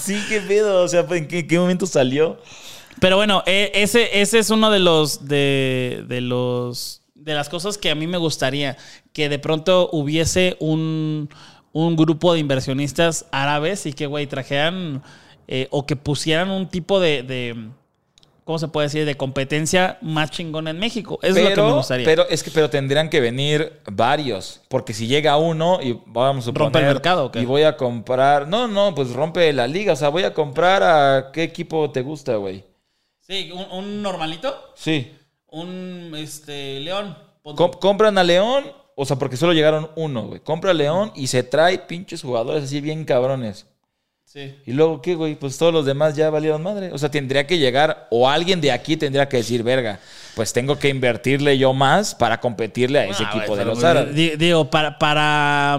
[0.00, 0.84] sí, ¿qué pedo?
[0.84, 2.38] O sea, ¿en qué, qué momento salió?
[3.00, 7.78] Pero bueno, eh, ese, ese es uno de los de, de los de las cosas
[7.78, 8.76] que a mí me gustaría
[9.12, 11.30] que de pronto hubiese un,
[11.72, 15.02] un grupo de inversionistas árabes y que güey trajeran
[15.48, 17.68] eh, o que pusieran un tipo de, de
[18.44, 19.06] ¿cómo se puede decir?
[19.06, 21.18] de competencia más chingona en México.
[21.22, 22.04] Eso es lo que me gustaría.
[22.04, 24.60] Pero es que pero tendrían que venir varios.
[24.68, 26.66] Porque si llega uno y vamos a suponer...
[26.66, 27.40] ¿Rompe el mercado o qué?
[27.40, 28.46] Y voy a comprar...
[28.48, 29.94] No, no, pues rompe la liga.
[29.94, 31.30] O sea, voy a comprar a...
[31.32, 32.64] ¿Qué equipo te gusta, güey?
[33.26, 34.72] Sí, un, un normalito.
[34.74, 35.12] Sí.
[35.48, 37.16] Un este León.
[37.42, 38.64] Com- compran a León,
[38.96, 40.40] o sea, porque solo llegaron uno, güey.
[40.40, 43.66] Compra a León y se trae pinches jugadores así bien cabrones.
[44.24, 44.54] Sí.
[44.66, 45.36] Y luego, ¿qué, güey?
[45.36, 46.90] Pues todos los demás ya valieron madre.
[46.92, 50.00] O sea, tendría que llegar, o alguien de aquí tendría que decir, verga,
[50.34, 54.14] pues tengo que invertirle yo más para competirle a ese Ah, equipo de los árabes.
[54.14, 55.78] di- Digo, para, para,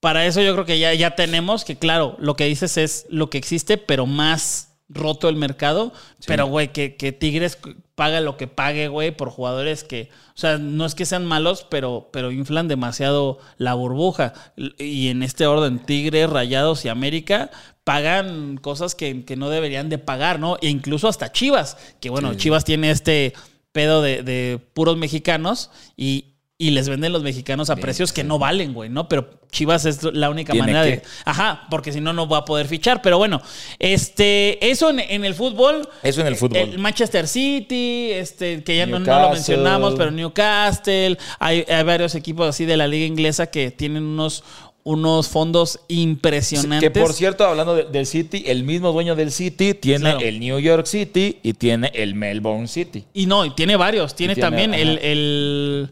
[0.00, 3.30] para eso yo creo que ya, ya tenemos que, claro, lo que dices es lo
[3.30, 5.92] que existe, pero más roto el mercado.
[6.26, 7.58] Pero, güey, que, que Tigres
[7.94, 11.66] paga lo que pague, güey, por jugadores que, o sea, no es que sean malos,
[11.68, 14.34] pero, pero inflan demasiado la burbuja.
[14.78, 17.50] Y en este orden, Tigres, Rayados y América
[17.84, 20.56] pagan cosas que, que no deberían de pagar, ¿no?
[20.60, 23.32] E incluso hasta Chivas, que bueno, Chivas tiene este
[23.72, 28.40] pedo de, de puros mexicanos y, y les venden los mexicanos a precios que no
[28.40, 29.08] valen, güey, ¿no?
[29.08, 30.90] Pero Chivas es la única Tiene manera que.
[30.96, 31.02] de...
[31.24, 33.00] Ajá, porque si no, no va a poder fichar.
[33.00, 33.40] Pero bueno,
[33.78, 35.88] este, eso en, en el fútbol.
[36.02, 36.56] Eso en el fútbol.
[36.58, 41.16] El Manchester City, este, que ya no, no lo mencionamos, pero Newcastle.
[41.38, 44.42] Hay, hay varios equipos así de la liga inglesa que tienen unos,
[44.82, 46.90] unos fondos impresionantes.
[46.90, 50.18] Que por cierto, hablando de- del City, el mismo dueño del City tiene Claro.
[50.20, 53.04] el New York City y tiene el Melbourne City.
[53.14, 54.16] Y no, y tiene varios.
[54.16, 54.82] Tiene, tiene, también ajá.
[54.82, 55.90] el, el.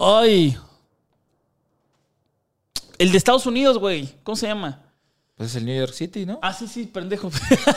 [0.00, 0.56] Ay.
[2.98, 4.08] El de Estados Unidos, güey.
[4.22, 4.82] ¿Cómo se llama?
[5.36, 6.38] Pues es el New York City, ¿no?
[6.42, 7.30] Ah, sí, sí, pendejo.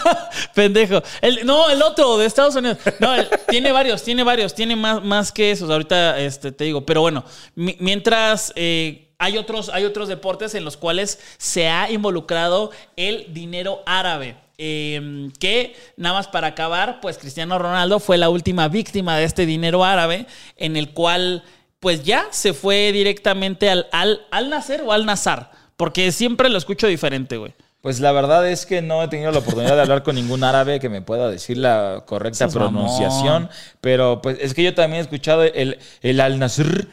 [0.55, 1.01] pendejo.
[1.21, 2.77] El, no, el otro de Estados Unidos.
[2.99, 5.69] No, el- tiene varios, tiene varios, tiene más, más que esos.
[5.69, 6.85] Ahorita este, te digo.
[6.85, 7.23] Pero bueno,
[7.55, 13.33] mi- mientras eh, hay, otros, hay otros deportes en los cuales se ha involucrado el
[13.33, 14.35] dinero árabe.
[14.57, 19.45] Eh, que nada más para acabar, pues Cristiano Ronaldo fue la última víctima de este
[19.45, 21.43] dinero árabe, en el cual,
[21.83, 25.51] pues ya se fue directamente al, al, al Nacer o al Nazar.
[25.75, 27.53] Porque siempre lo escucho diferente, güey.
[27.81, 30.79] Pues la verdad es que no he tenido la oportunidad de hablar con ningún árabe
[30.79, 32.71] que me pueda decir la correcta mamón.
[32.71, 33.49] pronunciación.
[33.81, 36.87] Pero pues es que yo también he escuchado el, el al-Nasr,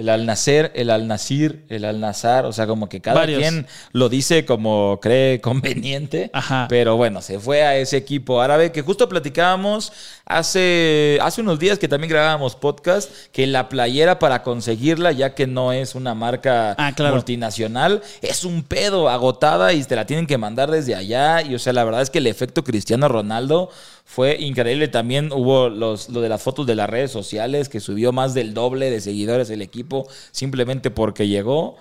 [0.00, 2.46] el al-Nacer, el al-Nasir, el al-Nazar.
[2.46, 3.38] O sea, como que cada Varios.
[3.40, 6.30] quien lo dice como cree conveniente.
[6.32, 6.66] Ajá.
[6.70, 9.92] Pero bueno, se fue a ese equipo árabe que justo platicábamos
[10.24, 15.46] hace, hace unos días que también grabábamos podcast, que la playera para conseguirla, ya que
[15.46, 17.16] no es una marca Ah, claro.
[17.16, 21.42] multinacional, es un pedo agotada y te la tienen que mandar desde allá.
[21.42, 23.70] Y o sea, la verdad es que el efecto Cristiano Ronaldo
[24.10, 24.88] fue increíble.
[24.88, 28.54] También hubo los, lo de las fotos de las redes sociales, que subió más del
[28.54, 31.76] doble de seguidores el equipo simplemente porque llegó.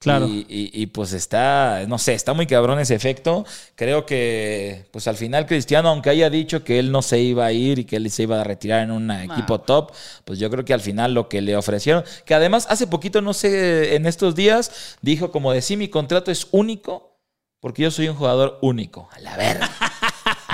[0.00, 0.26] Claro.
[0.28, 3.44] Y, y- y, pues está, no sé, está muy cabrón ese efecto.
[3.76, 7.52] Creo que, pues al final Cristiano, aunque haya dicho que él no se iba a
[7.52, 9.92] ir y que él se iba a retirar en un equipo top,
[10.24, 13.34] pues yo creo que al final lo que le ofrecieron, que además hace poquito, no
[13.34, 17.16] sé, en estos días, dijo como de sí, mi contrato es único
[17.60, 19.08] porque yo soy un jugador único.
[19.12, 19.68] A la verga.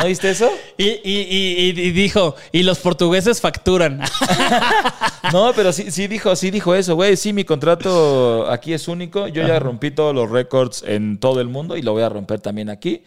[0.04, 0.50] ¿No viste eso?
[0.76, 4.00] Y, y- y- dijo, y los portugueses facturan.
[5.32, 7.16] No, pero sí, sí dijo, sí dijo eso, güey.
[7.16, 9.26] Sí, mi contrato aquí es único.
[9.26, 12.40] Yo ya rompí todos los récords en todo el mundo y lo voy a romper
[12.40, 13.02] también aquí.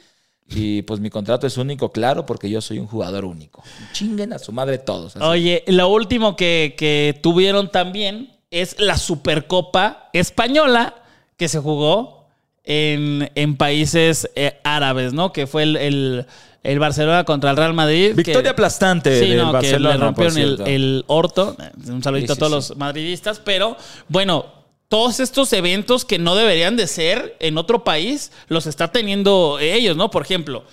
[0.49, 3.63] Y pues mi contrato es único, claro, porque yo soy un jugador único.
[3.93, 5.15] Chinguen a su madre todos.
[5.15, 5.23] así.
[5.25, 10.95] Oye, lo último que, que tuvieron también es la Supercopa Española
[11.37, 12.25] que se jugó
[12.63, 15.31] en, en países eh, árabes, ¿no?
[15.33, 16.25] Que fue el, el-
[16.63, 18.13] el Barcelona contra el Real Madrid.
[18.15, 21.55] Victoria que- aplastante Sí, del no, Barcelona, que le rompieron por el, el orto.
[21.87, 23.39] Un saludito Sí, sí, a todos los madridistas.
[23.39, 23.77] Pero
[24.09, 24.45] bueno,
[24.89, 29.95] todos estos eventos que no deberían de ser en otro país, los está teniendo ellos,
[29.97, 30.09] ¿no?
[30.11, 30.63] Por ejemplo,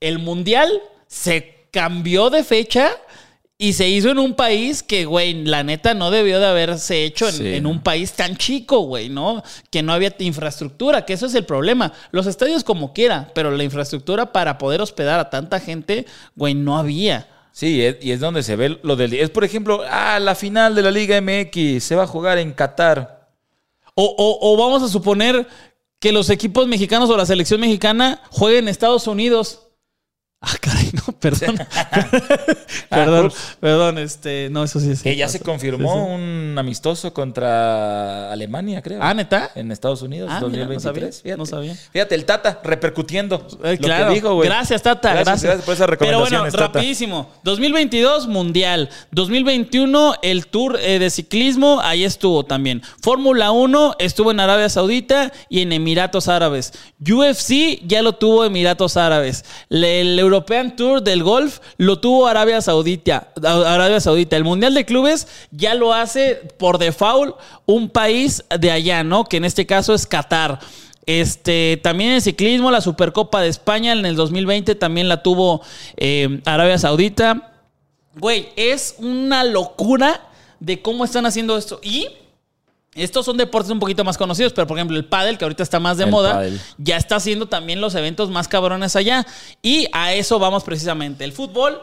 [0.00, 0.70] el Mundial
[1.06, 2.90] se cambió de fecha
[3.58, 7.26] y se hizo en un país que, güey, la neta no debió de haberse hecho
[7.28, 7.54] en, Sí.
[7.54, 9.42] en un país tan chico, güey, ¿no?
[9.70, 11.92] Que no había infraestructura, que eso es el problema.
[12.10, 16.76] Los estadios como quiera, pero la infraestructura para poder hospedar a tanta gente, güey, no
[16.76, 17.28] había.
[17.52, 19.14] Sí, es- y es donde se ve lo del...
[19.14, 22.52] Es, por ejemplo, ah, la final de la Liga MX se va a jugar en
[22.52, 23.30] Qatar.
[23.94, 25.46] O, o- o vamos a suponer
[25.98, 29.65] que los equipos mexicanos o la selección mexicana jueguen en Estados Unidos.
[30.48, 31.56] Ah, caray, no, perdón.
[32.88, 35.02] perdón, perdón, este, no, eso sí es.
[35.02, 39.00] Que ya se confirmó un amistoso contra Alemania, creo.
[39.02, 39.50] Ah, ¿neta?
[39.54, 40.82] En Estados Unidos, Ah, mira, no 2023.
[41.16, 41.38] sabía, fíjate.
[41.38, 41.74] no sabía.
[41.92, 44.08] Fíjate, el Tata repercutiendo Eh, lo claro.
[44.08, 44.48] que dijo, güey.
[44.48, 45.12] Gracias, Tata.
[45.14, 45.42] Gracias.
[45.42, 46.66] Gracias, por esa Pero recomendación, bueno, Tata.
[46.74, 47.30] rapidísimo.
[47.42, 48.88] 2022, Mundial.
[49.10, 52.82] 2021, el Tour eh, de Ciclismo, ahí estuvo también.
[53.02, 56.72] Fórmula 1 estuvo en Arabia Saudita y en Emiratos Árabes.
[57.00, 59.44] UFC ya lo tuvo Emiratos Árabes.
[59.68, 63.28] Le- El European Tour del Golf lo tuvo Arabia Saudita.
[63.42, 64.36] Arabia Saudita.
[64.36, 69.24] El Mundial de Clubes ya lo hace por default un país de allá, ¿no?
[69.24, 70.60] Que en este caso es Qatar.
[71.06, 75.62] Este, también en ciclismo, la Supercopa de España en el 2020 también la tuvo
[75.96, 77.52] eh, Arabia Saudita.
[78.16, 80.28] Güey, es una locura
[80.60, 81.80] de cómo están haciendo esto.
[81.82, 82.08] Y
[82.96, 85.78] estos son deportes un poquito más conocidos, pero por ejemplo el pádel, que ahorita está
[85.80, 86.60] más de El moda, pádel.
[86.78, 89.26] ya está haciendo también los eventos más cabrones allá.
[89.62, 91.24] Y a eso vamos precisamente.
[91.24, 91.80] El fútbol,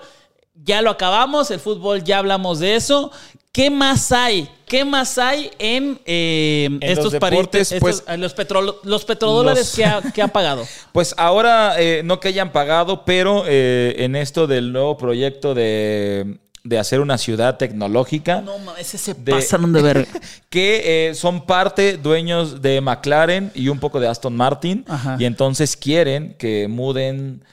[0.64, 3.12] ya lo acabamos, el fútbol ya hablamos de eso.
[3.52, 4.50] ¿Qué más hay?
[4.66, 9.06] ¿Qué más hay en, eh, estos los pari- deportes, estos- pues, en los, petrolo- los
[9.06, 10.66] petrodólares los- que, ha, que ha pagado?
[10.92, 16.40] Pues ahora, eh, no que hayan pagado, pero eh, en esto del nuevo proyecto de,
[16.64, 20.08] de hacer una ciudad tecnológica, No mames, ese se De- pasaron de verga.
[20.50, 25.18] que eh, son parte dueños de McLaren y un poco de Aston Martin, Ajá.
[25.20, 27.44] y entonces quieren que muden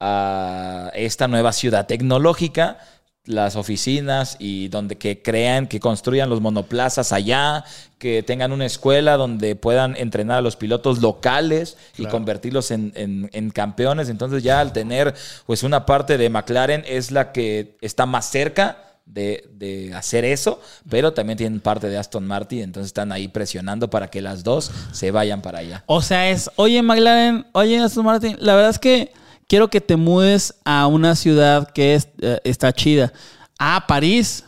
[0.00, 2.78] a esta nueva ciudad tecnológica
[3.26, 7.64] las oficinas y donde que crean, que construyan los monoplazas allá,
[7.98, 13.28] que tengan una escuela donde puedan entrenar a los pilotos locales y convertirlos en, en-
[13.32, 14.08] en campeones.
[14.08, 15.14] Entonces ya al tener
[15.46, 20.60] pues una parte de McLaren es la que está más cerca de, de hacer eso,
[20.90, 24.70] pero también tienen parte de Aston Martin, entonces están ahí presionando para que las dos
[24.92, 25.84] se vayan para allá.
[25.86, 29.12] O sea, es, oye McLaren, oye Aston Martin, la verdad es que
[29.46, 33.12] quiero que te mudes a una ciudad que es, eh, está chida.
[33.58, 34.44] Ah, París.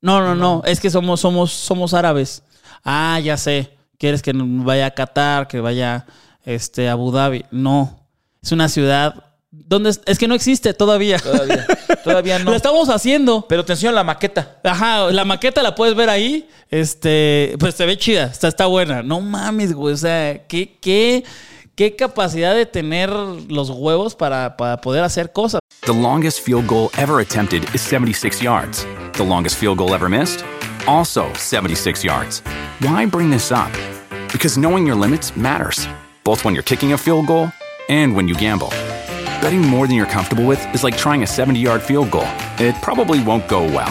[0.00, 2.42] No, no, no, es que somos, somos, somos árabes.
[2.84, 3.70] Ah, ya sé.
[3.98, 6.06] ¿Quieres que vaya a Qatar, que vaya
[6.44, 7.44] este, a Abu Dhabi?
[7.52, 8.00] No.
[8.42, 11.18] Es una ciudad donde es, es que no existe todavía.
[11.18, 11.66] Todavía,
[12.04, 12.50] todavía no.
[12.50, 13.46] Lo estamos haciendo.
[13.48, 14.56] Pero te enseño la maqueta.
[14.64, 16.48] Ajá, la maqueta la puedes ver ahí.
[16.68, 19.04] Este, pues se ve chida, está, está buena.
[19.04, 19.94] No mames, güey.
[19.94, 21.22] O sea, qué, qué,
[21.74, 25.60] qué capacidad de tener los huevos para, para poder hacer cosas.
[25.86, 28.86] The longest field goal ever attempted is 76 yards.
[29.14, 30.44] The longest field goal ever missed?
[30.86, 32.42] Also 76 yards.
[32.80, 33.72] Why bring this up?
[34.32, 35.86] Because knowing your limits matters,
[36.24, 37.50] both when you're kicking a field goal
[37.88, 38.68] and when you gamble.
[39.40, 42.28] Betting more than you're comfortable with is like trying a 70 yard field goal.
[42.58, 43.90] It probably won't go well.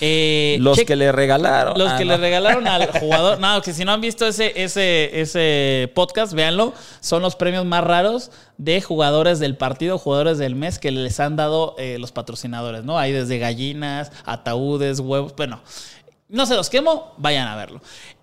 [0.00, 1.78] eh, Los check- que le regalaron.
[1.78, 2.12] Los Ah, que no.
[2.12, 3.38] le regalaron al jugador.
[3.40, 6.74] No, que si no han visto ese, ese, ese podcast, véanlo.
[7.00, 11.36] Son los premios más raros de jugadores del partido, jugadores del mes que les han
[11.36, 12.98] dado eh, los patrocinadores, ¿no?
[12.98, 15.34] Hay desde gallinas, ataúdes, huevos.
[15.36, 15.60] Bueno,
[16.28, 17.80] no se los quemo, vayan a verlo.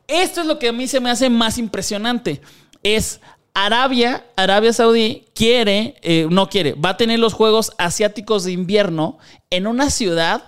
[0.07, 2.41] Esto es lo que a mí se me hace más impresionante.
[2.83, 3.21] Es
[3.53, 9.17] Arabia, Arabia Saudí quiere, eh, no quiere, va a tener los Juegos Asiáticos de Invierno
[9.49, 10.43] en una ciudad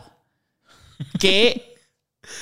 [1.20, 1.76] que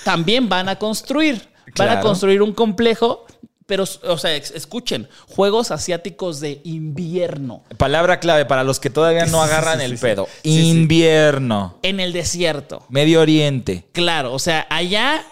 [0.03, 1.49] también van a construir.
[1.77, 3.25] Van a construir un complejo,
[3.65, 9.41] pero, o sea, escuchen, Juegos Asiáticos de Invierno Palabra clave para los que todavía no
[9.41, 10.27] agarran el pedo.
[10.43, 11.77] Invierno.
[11.81, 12.85] en el desierto.
[12.89, 13.87] Medio Oriente.
[13.93, 15.25] Claro, o sea, allá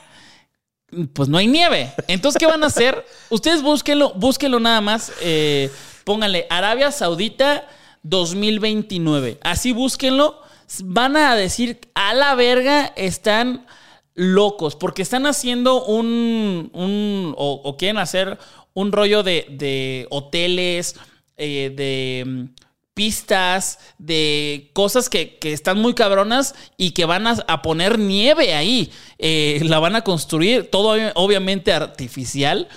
[1.14, 1.92] pues no hay nieve.
[2.08, 3.06] Entonces, ¿qué van a hacer?
[3.30, 5.12] Ustedes búsquenlo, búsquenlo nada más.
[5.22, 5.70] eh,
[6.04, 7.68] pónganle Arabia Saudita
[8.04, 9.40] 2029.
[9.42, 10.42] Así búsquenlo.
[10.84, 13.66] Van a decir, a la verga, están
[14.14, 18.38] locos, porque están haciendo un, un- o, quieren hacer
[18.74, 20.96] un rollo de, de hoteles,
[21.38, 22.44] eh, de mm,
[22.94, 28.92] pistas, de cosas que, que están muy cabronas y que van a, poner nieve ahí.
[29.18, 32.68] Eh, la van a construir, todo obvi- obviamente artificial.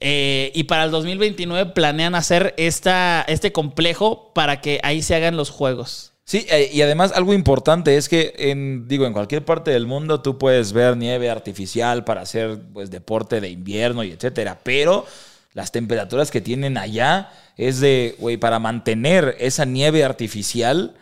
[0.00, 5.36] Eh, y para el 2029 planean hacer esta, este complejo para que ahí se hagan
[5.36, 6.12] los juegos.
[6.30, 10.20] Sí, eh, y además algo importante es que en, digo, en cualquier parte del mundo
[10.20, 15.06] tú puedes ver nieve artificial para hacer pues deporte de invierno y etcétera, pero
[15.54, 20.94] las temperaturas que tienen allá es de, güey, para mantener esa nieve artificial,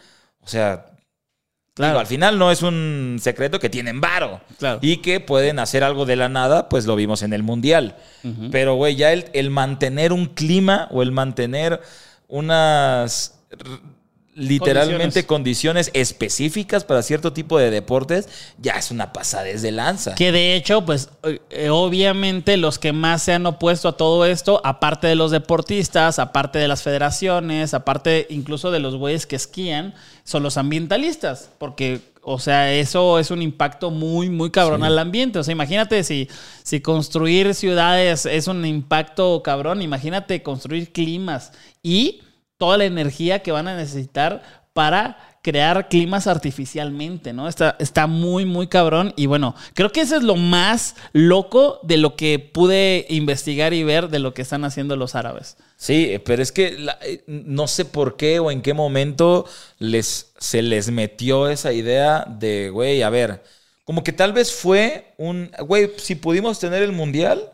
[0.45, 0.87] o sea,
[1.75, 1.91] Claro.
[1.95, 4.79] digo, al final no es un secreto que tienen varo Claro.
[4.81, 7.97] y que pueden hacer algo de la nada, pues lo vimos en el mundial.
[8.53, 11.81] Pero, güey, ya el, el mantener un clima o el mantener
[12.29, 13.35] unas
[14.37, 15.91] literalmente condiciones.
[15.95, 20.15] específicas para cierto tipo de deportes, ya es una pasadez de lanza.
[20.15, 21.09] Que de hecho, pues
[21.51, 26.19] eh, obviamente los que más se han opuesto a todo esto, aparte de los deportistas,
[26.19, 31.51] aparte de las federaciones, aparte incluso de los güeyes que esquían, son los ambientalistas.
[31.57, 35.39] Porque, o sea, eso es un impacto muy, muy cabrón al ambiente.
[35.39, 36.29] O sea, imagínate si,
[36.63, 42.21] si construir ciudades es un impacto cabrón, imagínate construir climas y
[42.59, 44.43] toda la energía que van a necesitar
[44.73, 47.49] para crear climas artificialmente, ¿no?
[47.49, 49.15] Está, está muy, muy cabrón.
[49.17, 53.85] Y bueno, creo que eso es lo más loco de lo que pude investigar y
[53.85, 55.57] ver de lo que están haciendo los árabes.
[55.77, 59.47] Sí, pero es que la- eh, no sé por qué o en qué momento
[59.79, 63.45] les, se les metió esa idea de, güey, a ver,
[63.85, 67.51] como que tal vez fue un, güey, si pudimos tener el mundial,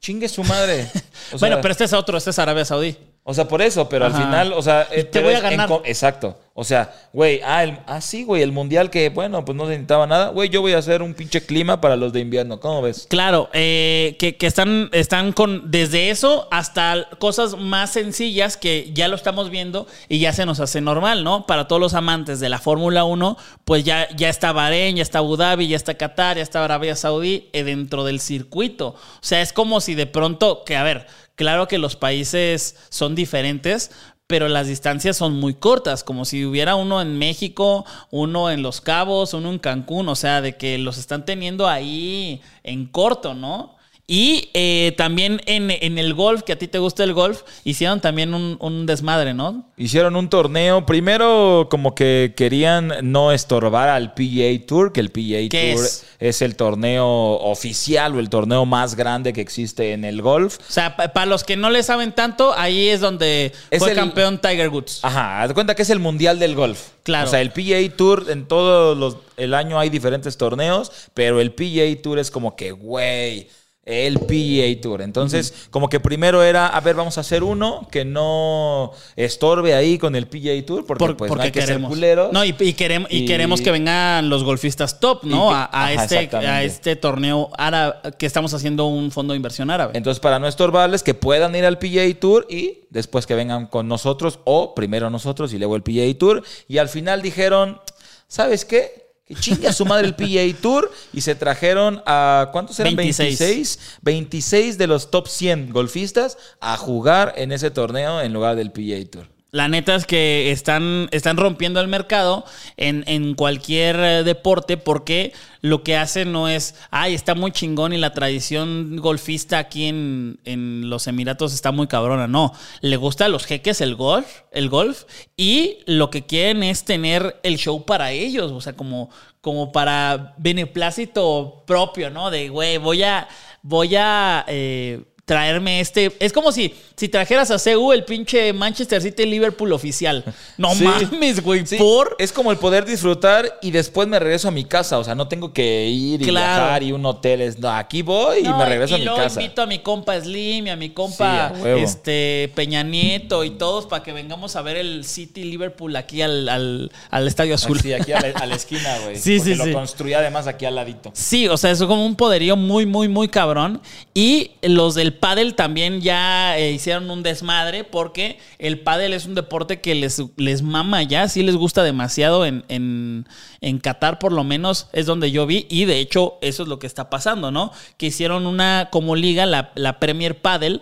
[0.00, 0.90] chingue su madre.
[1.32, 2.96] O bueno, pero este es otro, este es Arabia Saudí.
[3.30, 4.16] O sea, por eso, pero Ajá.
[4.16, 4.88] al final, o sea...
[4.90, 5.70] Y eh, te voy a ganar.
[5.84, 6.36] Exacto.
[6.52, 9.70] O sea, güey, ah, el- ah, sí, güey, el mundial que, bueno, pues no se
[9.70, 10.30] necesitaba nada.
[10.30, 12.58] Güey, yo voy a hacer un pinche clima para los de invierno.
[12.58, 13.06] ¿Cómo ves?
[13.08, 19.06] Claro, eh, que, que están, están con desde eso hasta cosas más sencillas que ya
[19.06, 21.46] lo estamos viendo y ya se nos hace normal, ¿no?
[21.46, 25.18] Para todos los amantes de la Fórmula 1, pues ya, ya está Bahrein, ya está
[25.20, 28.88] Abu Dhabi, ya está Qatar, ya está Arabia Saudí eh, dentro del circuito.
[28.88, 31.06] O sea, es como si de pronto, que a ver,
[31.40, 33.92] claro que los países son diferentes,
[34.26, 38.82] pero las distancias son muy cortas, como si hubiera uno en México, uno en Los
[38.82, 43.76] Cabos, uno en Cancún, o sea, de que los están teniendo ahí en corto, ¿no?
[44.12, 48.00] Y eh, también en, en el golf, que a ti te gusta el golf, hicieron
[48.00, 49.70] también un, un desmadre, ¿no?
[49.76, 50.84] Hicieron un torneo.
[50.84, 56.04] Primero, como que querían no estorbar al PGA Tour, que el PGA ¿Qué Tour es?
[56.18, 56.42] es?
[56.42, 60.58] el torneo oficial o el torneo más grande que existe en el golf.
[60.58, 63.90] O sea, pa- para los que no le saben tanto, ahí es donde Es fue
[63.90, 64.98] el- campeón Tiger Woods.
[65.04, 66.88] Ajá, haz cuenta que es el mundial del golf.
[67.04, 67.28] Claro.
[67.28, 71.52] O sea, el PGA Tour, en todo los, el año hay diferentes torneos, pero el
[71.52, 73.46] PGA Tour es como que, güey,
[73.90, 75.02] el PGA Tour.
[75.02, 79.98] Entonces, como que primero era, a ver, vamos a hacer uno que no estorbe ahí
[79.98, 81.88] con el PGA Tour, porque, Por- pues porque no hay que ser queremos.
[81.90, 82.32] culeros.
[82.32, 85.48] No, y, y queremos, y, Y- queremos que vengan los golfistas top, ¿no?
[85.48, 89.36] Que- a, a ajá, este, a este torneo árabe, que estamos haciendo un fondo de
[89.36, 89.92] inversión árabe.
[89.94, 93.88] Entonces, para no estorbarles, que puedan ir al PGA Tour y después que vengan con
[93.88, 96.42] nosotros, o primero nosotros y luego el PGA Tour.
[96.68, 97.80] Y al final dijeron,
[98.28, 99.09] ¿sabes qué?
[99.30, 100.90] Que chingue a su madre el PGA Tour.
[101.12, 102.96] Y se trajeron a, ¿cuántos eran?
[102.96, 103.38] 26.
[103.38, 103.78] 26.
[104.02, 109.08] 26 de los top 100 golfistas a jugar en ese torneo en lugar del PGA
[109.08, 109.39] Tour.
[109.52, 112.44] La neta es que están, están rompiendo el mercado
[112.76, 117.92] en, en cualquier eh, deporte porque lo que hacen no es, ay, está muy chingón
[117.92, 122.28] y la tradición golfista aquí en, en los Emiratos está muy cabrona.
[122.28, 125.02] No, le gusta a los jeques el golf, el golf
[125.36, 130.34] y lo que quieren es tener el show para ellos, o sea, como, como para
[130.38, 132.30] beneplácito propio, ¿no?
[132.30, 133.26] De, güey, voy a,
[133.62, 134.44] voy a...
[134.46, 136.10] eh, traerme este.
[136.18, 140.24] Es como si, si trajeras a CU el pinche Manchester City Liverpool oficial.
[140.58, 140.82] No Sí.
[140.82, 141.64] mames, güey.
[141.64, 142.16] Sí, Por.
[142.18, 144.98] Es como el poder disfrutar y después me regreso a mi casa.
[144.98, 146.62] O sea, no tengo que ir y Claro.
[146.64, 147.42] viajar y un hotel.
[147.42, 149.40] Es, no, aquí voy y me regreso a mi casa.
[149.40, 151.78] invito a mi compa Slim y a mi compa Sí, a huevo.
[151.78, 156.48] este, Peña Nieto y todos para que vengamos a ver el City Liverpool aquí al,
[156.48, 157.78] al, al Estadio Azul.
[157.80, 159.16] Sí, aquí a la, a la esquina, güey.
[159.20, 159.72] Sí, Porque sí, lo sí.
[159.72, 161.12] construí además aquí al ladito.
[161.14, 163.80] Sí, o sea, es como un poderío muy, muy, muy cabrón.
[164.12, 169.34] Y los del pádel también ya eh, hicieron un desmadre porque el pádel es un
[169.34, 173.28] deporte que les, les mama ya, sí les gusta demasiado en, en,
[173.60, 176.78] en Qatar por lo menos es donde yo vi y de hecho eso es lo
[176.78, 177.72] que está pasando, ¿no?
[177.96, 180.80] Que hicieron una como liga, la, la Premier Paddle,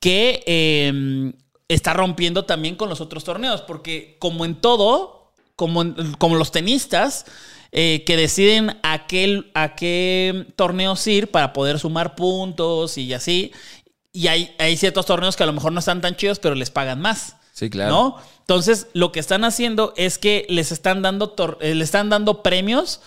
[0.00, 1.32] que eh,
[1.68, 5.84] está rompiendo también con los otros torneos porque como en todo, como,
[6.18, 7.26] como los tenistas,
[7.72, 13.52] eh, que deciden a qué, a qué torneos ir para poder sumar puntos y así.
[14.12, 16.70] Y hay, hay ciertos torneos que a lo mejor no están tan chidos, pero les
[16.70, 17.36] pagan más.
[17.52, 17.90] Sí, claro.
[17.90, 18.16] ¿No?
[18.40, 22.42] Entonces, lo que están haciendo es que les están dando, tor- eh, le están dando
[22.42, 23.00] premios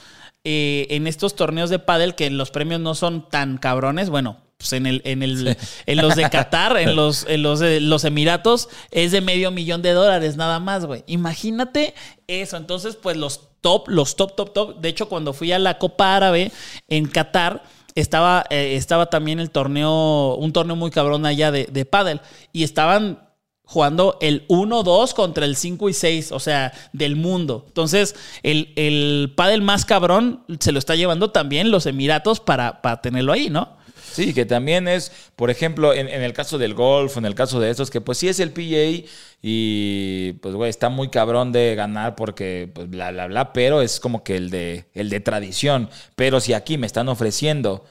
[0.43, 4.09] eh, en estos torneos de pádel, que los premios no son tan cabrones.
[4.09, 7.79] Bueno, pues en, el, en, el, en los de Qatar, en los, en los de
[7.79, 11.03] los Emiratos, es de medio millón de dólares nada más, güey.
[11.07, 11.95] Imagínate
[12.27, 12.57] eso.
[12.57, 14.79] Entonces, pues los top, los top, top, top.
[14.79, 16.51] De hecho, cuando fui a la Copa Árabe
[16.87, 17.63] en Qatar,
[17.95, 22.21] estaba, eh, estaba también el torneo, un torneo muy cabrón allá de, de pádel.
[22.51, 23.19] Y estaban
[23.63, 27.63] jugando el 1-2 contra el 5 y 6, o sea, del mundo.
[27.67, 33.01] Entonces, el, el pádel más cabrón se lo está llevando también los Emiratos para, para
[33.01, 33.77] tenerlo ahí, ¿no?
[34.11, 37.59] Sí, que también es, por ejemplo, en, en el caso del golf, en el caso
[37.59, 39.07] de estos, que pues sí es el PGA
[39.41, 43.99] y pues güey, está muy cabrón de ganar porque pues bla, bla, bla, pero es
[43.99, 45.89] como que el de, el de tradición.
[46.15, 47.85] Pero si aquí me están ofreciendo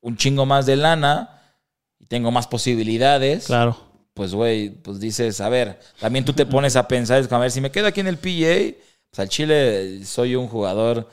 [0.00, 1.40] un chingo más de lana
[1.98, 3.76] y tengo más posibilidades, Claro.
[4.14, 7.50] pues güey, pues dices, a ver, también tú te pones a pensar, es a ver,
[7.50, 8.76] si me quedo aquí en el PGA,
[9.10, 11.08] pues al Chile soy un jugador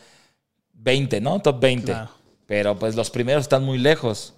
[0.74, 1.40] 20, ¿no?
[1.42, 1.92] Top 20.
[1.92, 2.10] Claro.
[2.50, 4.34] Pero pues los primeros están muy lejos.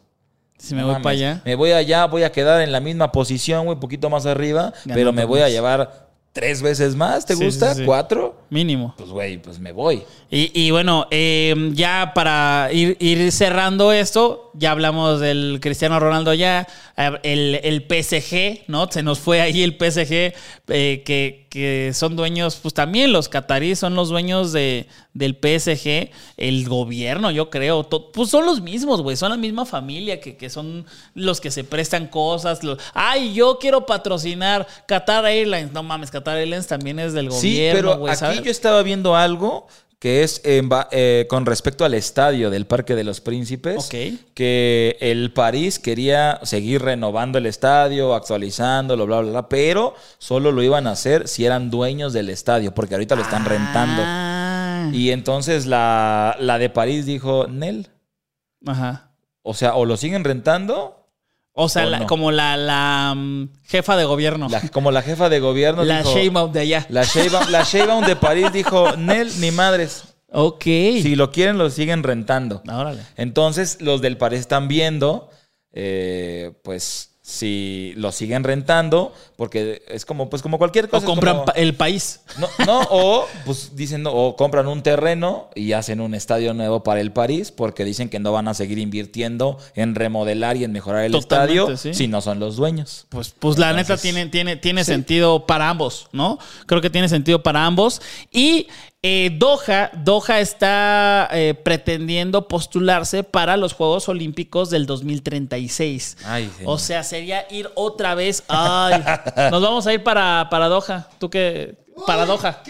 [0.57, 1.03] Si me No voy mames.
[1.03, 1.41] para allá.
[1.45, 4.73] Me voy allá, voy a quedar en la misma posición, güey, un poquito más arriba,
[4.85, 7.73] pero me voy a llevar tres veces más, ¿te Sí, gusta?
[7.73, 7.85] sí, sí.
[7.85, 8.35] ¿Cuatro?
[8.51, 8.93] Mínimo.
[8.97, 10.03] Pues, güey, pues me voy.
[10.29, 16.33] Y, y bueno, eh, ya para ir, ir cerrando esto, ya hablamos del Cristiano Ronaldo
[16.35, 18.87] ya, eh, el, el PSG, ¿no?
[18.91, 20.33] Se nos fue ahí el PSG,
[20.67, 26.11] eh, que, que son dueños, pues también los cataríes son los dueños de, del PSG,
[26.37, 30.37] el gobierno, yo creo, to- pues son los mismos, güey, son la misma familia, que,
[30.37, 32.63] que son los que se prestan cosas.
[32.63, 37.53] los- Ay, yo quiero patrocinar Qatar Airlines, no mames, Qatar Airlines también es del Sí,
[37.55, 38.40] gobierno, güey, aquí ¿sabes?
[38.43, 39.67] Yo estaba viendo algo
[39.99, 43.95] que es en eh, con respecto al estadio del Parque de los Príncipes, Ok.
[44.33, 50.63] que el París quería seguir renovando el estadio, actualizándolo, bla, bla, bla, pero solo lo
[50.63, 54.01] iban a hacer si eran dueños del estadio, porque ahorita lo están rentando.
[54.03, 54.89] Ah.
[54.91, 57.89] Y entonces la, la de París dijo, Nel,
[58.65, 59.11] Ajá.
[59.43, 61.00] o sea, o lo siguen rentando,
[61.53, 62.07] O sea, ¿O la- no?
[62.07, 64.47] como la, la, mm, jefa de gobierno.
[64.49, 66.13] la- como la jefa de gobierno La dijo...
[66.13, 66.85] Sheinbaum de allá.
[66.89, 70.03] La Sheinbaum, la Sheinbaum de París dijo, Nel, ni madres.
[70.31, 70.63] Ok.
[70.63, 72.61] Si lo quieren, lo siguen rentando.
[72.71, 73.01] Órale.
[73.17, 75.29] Entonces, los del París están viendo,
[75.73, 81.05] eh, pues, si lo siguen rentando, porque es como, pues, como cualquier O cosa.
[81.05, 82.21] es compran como- el país.
[82.39, 86.81] no, no, o pues dicen, no, o compran un terreno y hacen un estadio nuevo
[86.83, 90.71] para el París, porque dicen que no van a seguir invirtiendo en remodelar y en
[90.71, 91.93] mejorar el Totalmente, estadio sí.
[91.93, 93.05] si no son los dueños.
[93.09, 96.39] Pues, pues la neta tiene, tiene, tiene sentido para ambos, ¿no?
[96.65, 98.01] Creo que tiene sentido para ambos.
[98.31, 98.67] Y
[99.03, 106.17] eh, Doha, Doha está eh, pretendiendo postularse para los Juegos Olímpicos del 2036.
[106.23, 106.73] Ay, señor.
[106.73, 108.43] o sea, sería ir otra vez.
[108.47, 109.03] Ay,
[109.51, 111.09] nos vamos a ir para, para Doha.
[111.19, 111.75] ¿Tú qué?
[112.05, 112.61] Para Doha.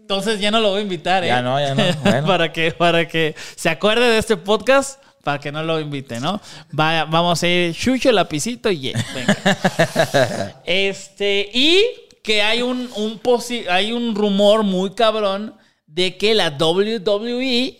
[0.00, 1.28] Entonces ya no lo voy a invitar, ¿eh?
[1.28, 1.82] Ya no, ya no.
[2.04, 2.26] Bueno.
[2.26, 6.40] para, que, para que se acuerde de este podcast, para que no lo invite, ¿no?
[6.70, 10.62] Vaya, vamos a ir chucho, lapicito y yeah, venga.
[10.64, 15.54] este, y que hay un, un posi- hay un rumor muy cabrón
[15.86, 17.78] de que la WWE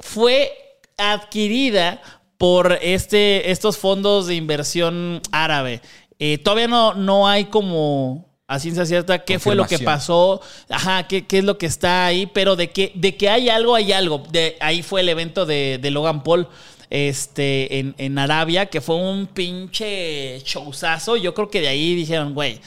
[0.00, 0.52] fue
[0.98, 2.02] adquirida
[2.36, 5.80] por este, estos fondos de inversión árabe.
[6.18, 11.06] Eh, todavía no, no hay como a ciencia cierta qué fue lo que pasó, ajá,
[11.08, 13.92] qué, qué es lo que está ahí, pero de que, de que hay algo, hay
[13.92, 14.22] algo.
[14.30, 16.48] De, ahí fue el evento de, de Logan Paul
[16.90, 21.16] este, en, en Arabia, que fue un pinche showzazo.
[21.16, 22.60] Yo creo que de ahí dijeron, güey,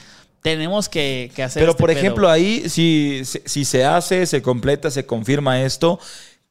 [0.45, 1.99] tenemos que, que hacer Pero este por pedo".
[1.99, 5.99] ejemplo, ahí, si, si- si se hace, se completa, se confirma esto,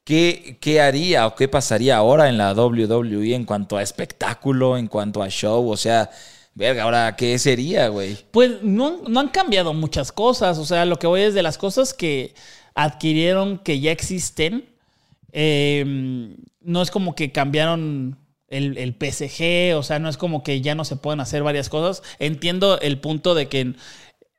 [0.03, 4.89] ¿qué, ¿qué haría o qué pasaría ahora en la WWE en cuanto a espectáculo, en
[4.89, 5.71] cuanto a show?
[5.71, 6.11] O sea,
[6.55, 8.17] verga, ahora, ¿qué sería, güey?
[8.33, 10.59] Pues no, no han cambiado muchas cosas.
[10.59, 12.35] O sea, lo que voy es de las cosas que
[12.75, 14.65] adquirieron que ya existen.
[15.33, 18.17] eh, no es como que cambiaron
[18.57, 19.77] el, el PSG.
[19.77, 22.03] O sea, no es como que ya no se pueden hacer varias cosas.
[22.19, 23.75] Entiendo el punto de que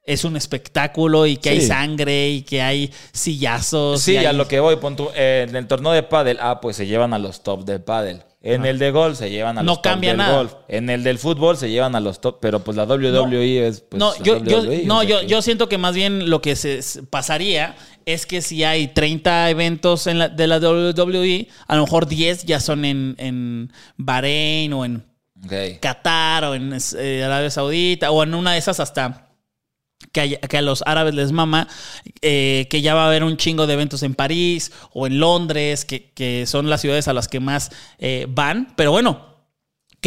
[0.07, 4.01] es un espectáculo y que hay sangre y que hay sillazos.
[4.01, 6.75] Sí, hay- a lo que voy, pon eh, en el torneo de pádel, ah, pues
[6.75, 8.21] se llevan a los top del pádel.
[8.45, 10.37] En el de golf se llevan a No los top cambia del nada.
[10.37, 10.53] golf.
[10.67, 13.99] En el del fútbol se llevan a los top, pero pues la WWE es pues,
[13.99, 16.41] no, yo, yo- WWE, no o sea yo, que- yo siento que más bien lo
[16.41, 17.75] que se pasaría
[18.05, 22.45] es que si hay 30 eventos en la- de la WWE, a lo mejor 10
[22.45, 25.03] ya son en, en Bahrein o en.
[25.81, 29.24] Qatar o en eh, Arabia Saudita o en una de esas hasta
[30.15, 31.67] que, a los árabes les mama,
[32.21, 35.83] eh, que ya va a haber un chingo de eventos en París o en Londres,
[35.83, 38.73] que, que son las ciudades a las que más eh, van.
[38.75, 39.34] Pero bueno,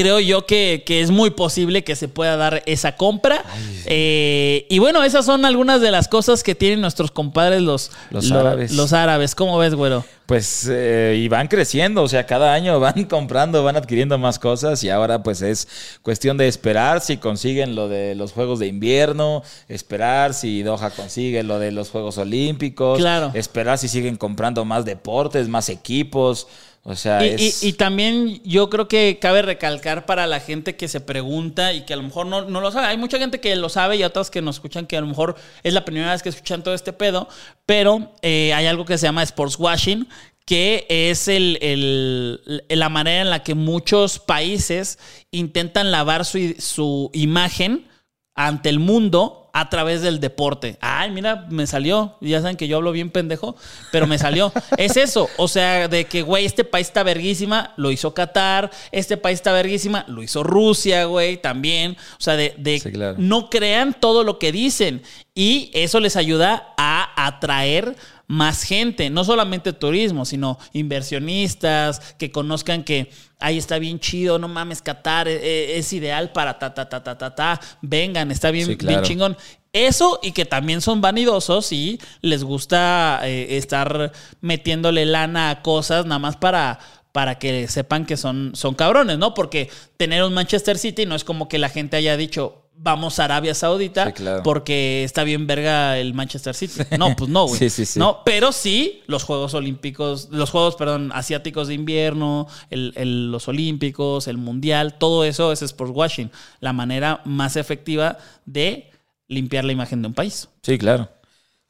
[0.00, 3.44] creo yo que, que es muy posible que se pueda dar esa compra.
[3.86, 8.26] Eh, y bueno, esas son algunas de las cosas que tienen nuestros compadres los, Los
[8.28, 8.70] lo- árabes.
[8.72, 9.34] Los árabes.
[9.34, 10.04] ¿Cómo ves, güero?
[10.26, 14.84] Pues eh, y van creciendo, o sea, cada año van comprando, van adquiriendo más cosas
[14.84, 15.66] y ahora pues es
[16.02, 21.42] cuestión de esperar si consiguen lo de los Juegos de Invierno, esperar si Doha consigue
[21.42, 23.30] lo de los Juegos Olímpicos, Claro.
[23.34, 26.46] esperar si siguen comprando más deportes, más equipos,
[26.90, 27.62] o sea, Y, es...
[27.62, 31.82] y- y también yo creo que cabe recalcar para la gente que se pregunta y
[31.84, 32.86] que a lo mejor no, no lo sabe.
[32.86, 35.36] Hay mucha gente que lo sabe y otras que nos escuchan que a lo mejor
[35.62, 37.28] es la primera vez que escuchan todo este pedo,
[37.66, 40.08] pero eh, hay algo que se llama sports washing
[40.46, 44.98] que es el, el- la manera en la que muchos países
[45.30, 47.86] intentan lavar su, su imagen
[48.34, 50.76] ante el mundo a través del deporte.
[50.80, 52.16] Ay, mira, me salió.
[52.20, 53.56] Ya saben que yo hablo bien pendejo,
[53.92, 54.52] pero me salió.
[54.76, 55.28] es eso.
[55.36, 58.70] O sea, de que, güey, este país está verguísima, lo hizo Qatar.
[58.92, 61.96] Este país está verguísima, lo hizo Rusia, güey, también.
[62.18, 63.16] O sea, de, de Sí, claro.
[63.18, 65.02] no crean todo lo que dicen.
[65.34, 67.96] Y eso les ayuda a atraer
[68.28, 73.10] más gente, no solamente turismo, sino inversionistas que conozcan que
[73.40, 77.16] ahí está bien chido, no mames, Qatar eh, es, ideal para ta, ta, ta, ta,
[77.16, 78.98] ta, ta, vengan, está bien, Sí, claro.
[78.98, 79.36] bien chingón.
[79.72, 86.04] Eso y que también son vanidosos y les gusta eh, estar metiéndole lana a cosas
[86.06, 86.78] nada más para
[87.12, 89.34] para que sepan que son, son cabrones, ¿no?
[89.34, 93.24] Porque tener un Manchester City no es como que la gente haya dicho, vamos a
[93.24, 94.42] Arabia Saudita Sí, claro.
[94.44, 96.80] porque está bien verga el Manchester City.
[96.98, 97.58] No, pues no, güey.
[97.58, 97.98] Sí, sí, sí.
[97.98, 103.48] No, pero sí los Juegos Olímpicos, los Juegos, perdón, asiáticos de invierno, el- el- los
[103.48, 106.30] Olímpicos, el Mundial, todo eso es sports washing.
[106.60, 108.90] La manera más efectiva de
[109.26, 110.48] limpiar la imagen de un país.
[110.62, 111.08] Sí, claro.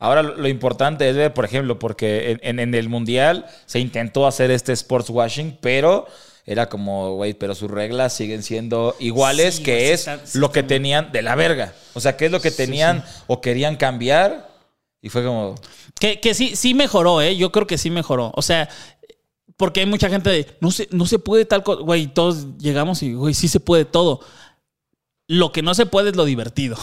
[0.00, 4.26] Ahora lo, importante es ver, por ejemplo, porque en, en- en el Mundial se intentó
[4.28, 6.06] hacer este sports washing, pero
[6.50, 10.38] era como, güey, pero sus reglas siguen siendo iguales, Sí, que sí es está- sí
[10.38, 11.74] lo que tenían de la verga.
[11.94, 14.48] O sea, ¿qué es lo que tenían o querían cambiar?
[15.02, 15.54] Y fue como,
[16.00, 17.36] Que, que sí, sí mejoró, ¿eh?
[17.36, 18.32] Yo creo que sí mejoró.
[18.34, 18.68] O sea,
[19.56, 21.82] porque hay mucha gente de, no se, no se puede tal cosa.
[21.82, 24.20] Güey, todos llegamos y, güey, sí se puede todo.
[25.30, 26.78] Lo que no se puede es lo divertido.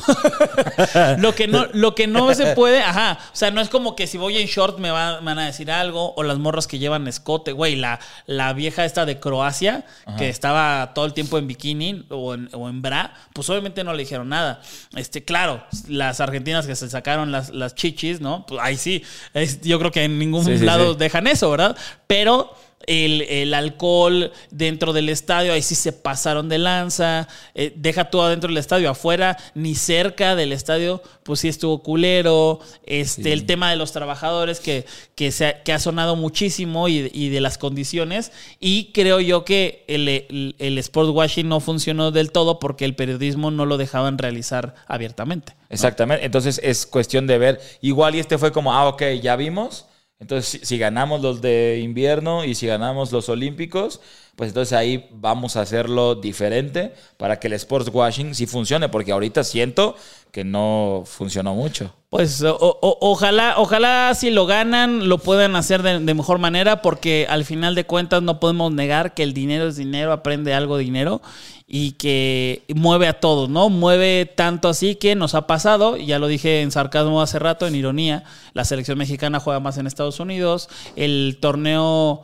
[1.17, 3.17] lo, que no, lo que no se puede, ajá.
[3.33, 5.45] O sea, no es como que si voy en short me, va- me van a
[5.47, 7.53] decir algo, o las morras que llevan escote.
[7.53, 9.83] Güey, la, la vieja esta de Croacia,
[10.19, 13.93] que estaba todo el tiempo en bikini o en, o en bra, pues obviamente no
[13.93, 14.61] le dijeron nada.
[14.95, 18.45] Este, claro, las argentinas que se sacaron las, las chichis, ¿no?
[18.45, 19.03] Pues ahí sí.
[19.33, 20.99] Es- yo creo que en ningún Sí, sí, lado sí.
[20.99, 21.75] dejan eso, ¿verdad?
[22.05, 22.53] Pero
[22.87, 27.27] el, el alcohol dentro del estadio, ahí sí se pasaron de lanza.
[27.53, 32.59] Eh, deja todo adentro del estadio, afuera, ni cerca del estadio, pues sí estuvo culero.
[32.85, 37.09] Este, El tema de los trabajadores que, que, se ha, que ha sonado muchísimo y,
[37.13, 38.31] y de las condiciones.
[38.59, 42.95] Y creo yo que el, el, el sport washing no funcionó del todo porque el
[42.95, 45.53] periodismo no lo dejaban realizar abiertamente.
[45.69, 46.25] exactamente.
[46.25, 47.61] Entonces es cuestión de ver.
[47.81, 49.85] Igual y este fue como, ah, ok, ya vimos.
[50.19, 54.01] Entonces, si, si ganamos los de invierno y si ganamos los olímpicos,
[54.35, 59.11] pues entonces ahí vamos a hacerlo diferente para que el sports washing sí funcione, porque
[59.11, 59.95] ahorita siento
[60.31, 61.93] que no funcionó mucho.
[62.09, 67.45] Pues ojalá, ojalá si lo ganan lo puedan hacer de, de mejor manera porque al
[67.45, 71.21] final de cuentas no podemos negar que el dinero es dinero, aprende algo dinero
[71.67, 73.69] y que mueve a todos, ¿no?
[73.69, 77.75] Mueve tanto así que nos ha pasado, ya lo dije en sarcasmo hace rato, en
[77.75, 78.23] ironía,
[78.53, 82.21] la selección mexicana juega más en Estados Unidos, el torneo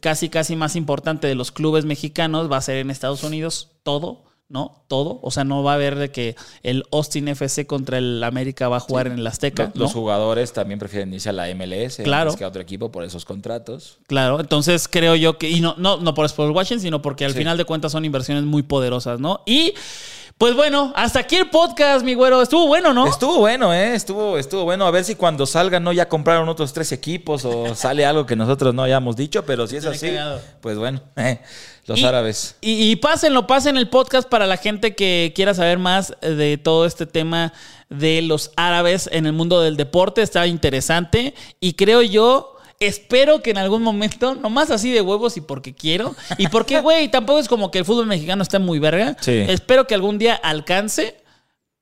[0.00, 4.24] casi casi más importante de los clubes mexicanos va a ser en Estados Unidos, todo.
[4.48, 4.82] ¿no?
[4.88, 5.20] Todo.
[5.22, 6.34] O sea, no va a haber de que
[6.64, 9.70] el Austin FC contra el América va a jugar en el Azteca.
[9.76, 10.00] Los ¿no?
[10.00, 12.34] jugadores también prefieren irse a la MLS Claro.
[12.34, 14.00] que a otro equipo por esos contratos.
[14.08, 17.30] Claro, entonces creo yo que, y no, no, no por Sports Washing, sino porque al
[17.32, 17.38] Sí.
[17.38, 19.42] final de cuentas son inversiones muy poderosas, ¿no?
[19.46, 19.72] Y
[20.40, 22.40] pues bueno, hasta aquí el podcast, mi güero.
[22.40, 23.06] Estuvo bueno, ¿no?
[23.06, 23.94] Estuvo bueno, ¿eh?
[23.94, 24.86] Estuvo, estuvo bueno.
[24.86, 28.36] A ver si cuando salgan no ya compraron otros tres equipos o sale algo que
[28.36, 30.40] nosotros no hayamos dicho, pero si es así, cagado.
[30.62, 31.40] pues bueno, eh,
[31.84, 32.56] los Y- árabes.
[32.62, 36.86] Y, y pásenlo, pasen el podcast para la gente que quiera saber más de todo
[36.86, 37.52] este tema
[37.90, 40.22] de los árabes en el mundo del deporte.
[40.22, 42.56] Está interesante y creo yo.
[42.80, 47.10] Espero que en algún momento, nomás así de huevos y porque quiero, y porque, güey,
[47.10, 49.16] tampoco es como que el fútbol mexicano esté muy verga.
[49.20, 49.32] Sí.
[49.48, 51.16] Espero que algún día alcance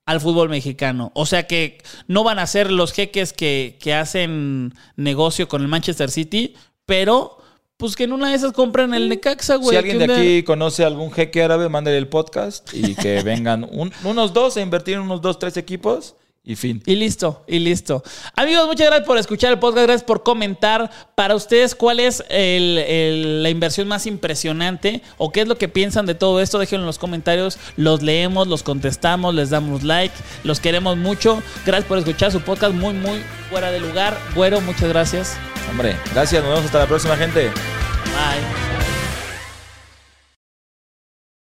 [0.06, 1.12] al fútbol mexicano.
[1.14, 1.78] O sea que
[2.08, 7.38] no van a ser los jeques que, que hacen negocio con el Manchester City, pero
[7.76, 9.70] pues que en una de esas compren el Necaxa, güey.
[9.70, 13.92] si alguien de aquí conoce algún jeque árabe, mándale el podcast y que vengan un-
[14.02, 16.82] unos dos a invertir en unos dos, tres equipos y fin.
[16.86, 18.02] Y listo, y listo.
[18.34, 20.90] Amigos, muchas gracias por escuchar el podcast, gracias por comentar.
[21.14, 25.68] Para ustedes, ¿cuál es el- el- la inversión más impresionante o qué es lo que
[25.68, 26.58] piensan de todo esto?
[26.58, 31.42] Déjenlo en los comentarios, los leemos, los contestamos, les damos like, los queremos mucho.
[31.66, 33.20] Gracias por escuchar su podcast muy, muy
[33.50, 34.16] fuera de lugar.
[34.34, 35.36] Güero, muchas gracias.
[35.70, 37.48] Hombre, gracias, nos vemos hasta la próxima, gente.
[37.50, 38.42] Bye.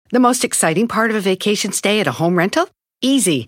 [0.10, 2.70] The most exciting part of a vacation stay at a home rental?
[3.02, 3.48] Easy.